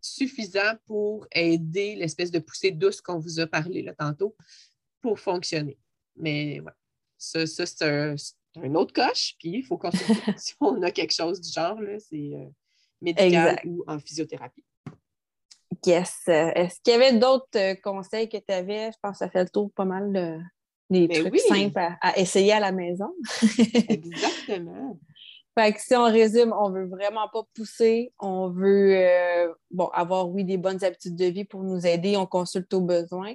suffisant 0.00 0.74
pour 0.86 1.26
aider 1.32 1.96
l'espèce 1.96 2.30
de 2.30 2.38
poussée 2.38 2.70
douce 2.70 3.00
qu'on 3.00 3.18
vous 3.18 3.40
a 3.40 3.46
parlé 3.46 3.82
là, 3.82 3.94
tantôt 3.94 4.36
pour 5.00 5.18
fonctionner. 5.18 5.78
Mais 6.16 6.60
ouais, 6.60 6.72
ça, 7.16 7.46
c'est 7.46 7.82
un, 7.82 8.74
autre 8.74 8.92
coche, 8.92 9.36
puis 9.38 9.58
il 9.58 9.62
faut 9.62 9.78
consulter 9.78 10.14
si 10.36 10.54
on 10.60 10.82
a 10.82 10.90
quelque 10.90 11.14
chose 11.14 11.40
du 11.40 11.50
genre, 11.50 11.78
c'est 11.98 12.34
euh, 12.34 12.48
médical 13.00 13.60
ou 13.64 13.84
en 13.86 13.98
physiothérapie. 13.98 14.64
Yes. 15.86 16.22
Est-ce 16.26 16.80
qu'il 16.80 16.92
y 16.92 16.96
avait 16.96 17.18
d'autres 17.18 17.46
euh, 17.56 17.74
conseils 17.76 18.28
que 18.28 18.38
tu 18.38 18.52
avais? 18.52 18.90
Je 18.90 18.98
pense 19.00 19.12
que 19.12 19.18
ça 19.18 19.30
fait 19.30 19.44
le 19.44 19.48
tour 19.48 19.70
pas 19.72 19.84
mal 19.84 20.12
de, 20.12 20.38
des 20.90 21.06
ben 21.06 21.28
trucs 21.28 21.40
simples 21.40 21.78
à, 22.00 22.18
essayer 22.18 22.52
à 22.52 22.60
la 22.60 22.72
maison. 22.72 23.14
Exactement. 23.88 24.98
Fait 25.58 25.72
que 25.72 25.80
si 25.80 25.96
on 25.96 26.04
résume, 26.04 26.54
on 26.56 26.70
veut 26.70 26.86
vraiment 26.86 27.26
pas 27.32 27.42
pousser, 27.56 28.12
on 28.20 28.48
veut 28.48 28.94
euh, 28.94 29.52
bon, 29.72 29.86
avoir, 29.86 30.28
oui, 30.30 30.44
des 30.44 30.56
bonnes 30.56 30.84
habitudes 30.84 31.16
de 31.16 31.24
vie 31.24 31.44
pour 31.44 31.64
nous 31.64 31.84
aider, 31.84 32.16
on 32.16 32.26
consulte 32.26 32.72
aux 32.74 32.80
besoins. 32.80 33.34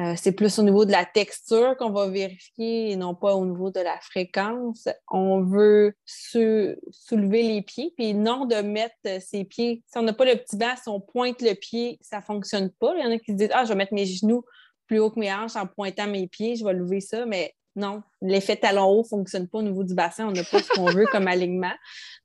Euh, 0.00 0.14
c'est 0.16 0.32
plus 0.32 0.58
au 0.58 0.64
niveau 0.64 0.84
de 0.84 0.90
la 0.90 1.04
texture 1.04 1.76
qu'on 1.76 1.90
va 1.90 2.08
vérifier 2.08 2.90
et 2.90 2.96
non 2.96 3.14
pas 3.14 3.36
au 3.36 3.46
niveau 3.46 3.70
de 3.70 3.78
la 3.78 3.96
fréquence. 4.00 4.88
On 5.08 5.42
veut 5.42 5.94
soulever 6.04 7.44
les 7.44 7.62
pieds, 7.62 7.92
puis 7.96 8.12
non 8.12 8.46
de 8.46 8.56
mettre 8.56 8.96
ses 9.20 9.44
pieds. 9.44 9.84
Si 9.86 9.96
on 9.98 10.02
n'a 10.02 10.14
pas 10.14 10.24
le 10.24 10.34
petit 10.34 10.56
bas, 10.56 10.74
si 10.74 10.88
on 10.88 10.98
pointe 10.98 11.42
le 11.42 11.54
pied, 11.54 11.96
ça 12.00 12.16
ne 12.16 12.22
fonctionne 12.22 12.70
pas. 12.70 12.92
Il 12.96 13.04
y 13.04 13.06
en 13.06 13.12
a 13.12 13.18
qui 13.18 13.30
se 13.30 13.36
disent 13.36 13.50
Ah, 13.52 13.64
je 13.64 13.68
vais 13.68 13.76
mettre 13.76 13.94
mes 13.94 14.06
genoux 14.06 14.44
plus 14.88 14.98
haut 14.98 15.12
que 15.12 15.20
mes 15.20 15.32
hanches 15.32 15.54
en 15.54 15.68
pointant 15.68 16.08
mes 16.08 16.26
pieds, 16.26 16.56
je 16.56 16.64
vais 16.64 16.72
lever 16.72 17.00
ça, 17.00 17.24
mais 17.24 17.54
non, 17.74 18.02
l'effet 18.20 18.56
talon 18.56 18.84
haut 18.84 19.02
ne 19.02 19.08
fonctionne 19.08 19.48
pas 19.48 19.58
au 19.58 19.62
niveau 19.62 19.82
du 19.82 19.94
bassin. 19.94 20.28
On 20.28 20.32
n'a 20.32 20.44
pas 20.44 20.60
ce 20.62 20.68
qu'on 20.68 20.86
veut 20.86 21.06
comme 21.10 21.26
alignement. 21.26 21.72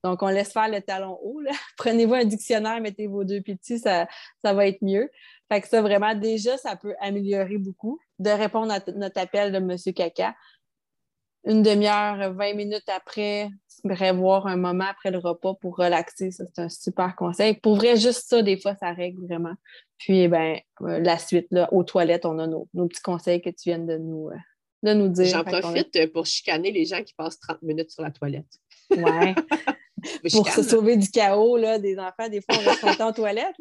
Donc, 0.03 0.21
on 0.21 0.27
laisse 0.27 0.51
faire 0.51 0.67
le 0.67 0.81
talon 0.81 1.17
haut. 1.23 1.41
Prenez-vous 1.77 2.13
un 2.15 2.25
dictionnaire, 2.25 2.81
mettez 2.81 3.07
vos 3.07 3.23
deux 3.23 3.41
pieds 3.41 3.55
dessus, 3.55 3.77
ça, 3.77 4.07
ça 4.43 4.53
va 4.53 4.67
être 4.67 4.81
mieux. 4.81 5.09
Fait 5.51 5.61
que 5.61 5.67
ça, 5.67 5.81
vraiment, 5.81 6.13
déjà, 6.15 6.57
ça 6.57 6.75
peut 6.75 6.95
améliorer 6.99 7.57
beaucoup 7.57 7.99
de 8.19 8.29
répondre 8.29 8.73
à 8.73 8.79
notre 8.95 9.19
appel 9.19 9.51
de 9.51 9.57
M. 9.57 9.75
Caca. 9.93 10.35
Une 11.45 11.61
demi-heure, 11.61 12.33
20 12.33 12.53
minutes 12.55 12.89
après, 12.89 13.49
prévoir 13.87 14.47
un 14.47 14.57
moment 14.57 14.85
après 14.89 15.11
le 15.11 15.19
repas 15.19 15.53
pour 15.53 15.77
relaxer. 15.77 16.31
Ça, 16.31 16.43
c'est 16.53 16.61
un 16.61 16.69
super 16.69 17.15
conseil. 17.15 17.53
Pour 17.53 17.75
vrai, 17.75 17.95
juste 17.95 18.27
ça, 18.27 18.41
des 18.41 18.59
fois, 18.59 18.75
ça 18.75 18.91
règle 18.91 19.25
vraiment. 19.25 19.53
Puis, 19.97 20.27
ben, 20.27 20.59
euh, 20.81 20.99
la 20.99 21.17
suite, 21.17 21.47
là, 21.51 21.71
aux 21.71 21.83
toilettes, 21.83 22.25
on 22.25 22.37
a 22.39 22.47
nos, 22.47 22.67
petits 22.73 23.01
conseils 23.01 23.41
que 23.41 23.49
tu 23.49 23.69
viens 23.69 23.79
de 23.79 23.97
nous, 23.97 24.29
euh, 24.29 24.35
de 24.83 24.93
nous 24.93 25.09
dire. 25.09 25.25
J'en 25.25 25.43
profite 25.43 26.11
pour 26.11 26.25
chicaner 26.25 26.71
les 26.71 26.85
gens 26.85 27.03
qui 27.03 27.13
passent 27.13 27.39
30 27.39 27.61
minutes 27.61 27.91
sur 27.91 28.03
la 28.03 28.11
toilette. 28.11 28.59
Ouais. 28.91 29.35
pour 30.31 30.47
se 30.49 30.63
sauver 30.63 30.97
du 30.97 31.09
chaos, 31.09 31.57
là, 31.57 31.79
des 31.79 31.97
enfants, 31.97 32.29
des 32.29 32.41
fois, 32.41 32.55
on 32.59 32.69
reste 32.69 32.81
longtemps 32.83 33.07
en 33.07 33.13
toilette. 33.13 33.55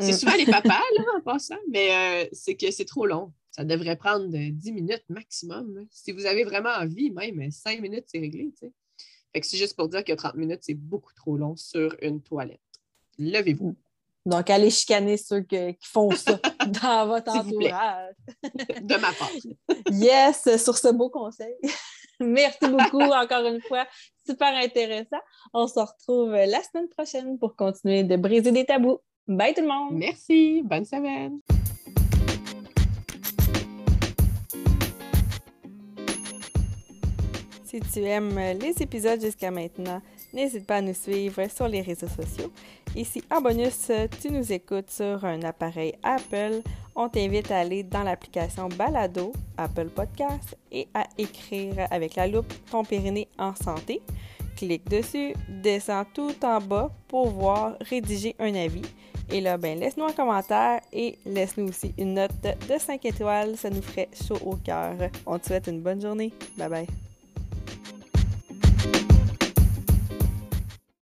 C'est 0.00 0.12
souvent 0.12 0.36
les 0.36 0.46
papas, 0.46 0.68
là, 0.96 1.04
en 1.16 1.20
passant, 1.20 1.58
mais 1.70 1.90
euh, 1.94 2.28
c'est 2.32 2.56
que 2.56 2.70
c'est 2.70 2.84
trop 2.84 3.06
long. 3.06 3.32
Ça 3.50 3.64
devrait 3.64 3.96
prendre 3.96 4.28
10 4.28 4.72
minutes 4.72 5.04
maximum. 5.08 5.86
Si 5.90 6.12
vous 6.12 6.26
avez 6.26 6.44
vraiment 6.44 6.70
envie, 6.70 7.10
même 7.10 7.50
5 7.50 7.80
minutes, 7.80 8.04
c'est 8.06 8.18
réglé. 8.18 8.52
Fait 9.32 9.40
que 9.40 9.46
c'est 9.46 9.56
juste 9.56 9.76
pour 9.76 9.88
dire 9.88 10.04
que 10.04 10.12
30 10.12 10.34
minutes, 10.34 10.60
c'est 10.62 10.74
beaucoup 10.74 11.12
trop 11.14 11.36
long 11.36 11.56
sur 11.56 11.96
une 12.02 12.22
toilette. 12.22 12.60
Levez-vous. 13.18 13.76
Donc, 14.28 14.50
allez 14.50 14.68
chicaner 14.68 15.16
ceux 15.16 15.40
qui 15.40 15.74
font 15.80 16.10
ça 16.10 16.38
dans 16.66 17.06
votre 17.06 17.34
entourage. 17.34 18.14
De 18.82 18.96
ma 18.96 19.10
part. 19.12 19.30
yes, 19.90 20.62
sur 20.62 20.76
ce 20.76 20.88
beau 20.88 21.08
conseil. 21.08 21.54
Merci 22.20 22.68
beaucoup 22.68 23.00
encore 23.00 23.46
une 23.46 23.62
fois. 23.62 23.86
Super 24.26 24.54
intéressant. 24.54 25.20
On 25.54 25.66
se 25.66 25.80
retrouve 25.80 26.32
la 26.32 26.62
semaine 26.62 26.88
prochaine 26.90 27.38
pour 27.38 27.56
continuer 27.56 28.02
de 28.02 28.16
briser 28.16 28.52
des 28.52 28.66
tabous. 28.66 28.98
Bye 29.26 29.54
tout 29.54 29.62
le 29.62 29.68
monde. 29.68 29.92
Merci. 29.92 30.60
Bonne 30.62 30.84
semaine. 30.84 31.40
Si 37.64 37.80
tu 37.80 38.00
aimes 38.00 38.38
les 38.60 38.82
épisodes 38.82 39.20
jusqu'à 39.20 39.50
maintenant, 39.50 40.02
n'hésite 40.34 40.66
pas 40.66 40.76
à 40.76 40.80
nous 40.82 40.94
suivre 40.94 41.48
sur 41.48 41.68
les 41.68 41.80
réseaux 41.80 42.08
sociaux. 42.08 42.52
Si 43.04 43.22
en 43.30 43.40
bonus, 43.40 43.90
tu 44.20 44.30
nous 44.30 44.52
écoutes 44.52 44.90
sur 44.90 45.24
un 45.24 45.42
appareil 45.42 45.94
Apple, 46.02 46.62
on 46.96 47.08
t'invite 47.08 47.50
à 47.50 47.60
aller 47.60 47.82
dans 47.82 48.02
l'application 48.02 48.68
Balado, 48.68 49.32
Apple 49.56 49.88
Podcast, 49.88 50.56
et 50.72 50.88
à 50.94 51.06
écrire 51.16 51.86
avec 51.90 52.16
la 52.16 52.26
loupe 52.26 52.52
ton 52.70 52.84
périnée 52.84 53.28
en 53.38 53.54
santé. 53.54 54.02
Clique 54.56 54.88
dessus, 54.88 55.34
descends 55.48 56.04
tout 56.12 56.34
en 56.44 56.60
bas 56.60 56.90
pour 57.06 57.28
voir 57.30 57.76
rédiger 57.80 58.34
un 58.38 58.54
avis 58.54 58.82
et 59.30 59.40
là, 59.40 59.58
ben, 59.58 59.78
laisse-nous 59.78 60.04
un 60.04 60.12
commentaire 60.12 60.80
et 60.92 61.18
laisse-nous 61.26 61.68
aussi 61.68 61.92
une 61.98 62.14
note 62.14 62.32
de 62.42 62.78
5 62.78 63.04
étoiles. 63.04 63.56
Ça 63.56 63.68
nous 63.68 63.82
ferait 63.82 64.08
chaud 64.26 64.38
au 64.44 64.56
cœur. 64.56 64.94
On 65.26 65.38
te 65.38 65.46
souhaite 65.46 65.66
une 65.66 65.80
bonne 65.80 66.00
journée. 66.00 66.32
Bye 66.56 66.68
bye. 66.68 67.07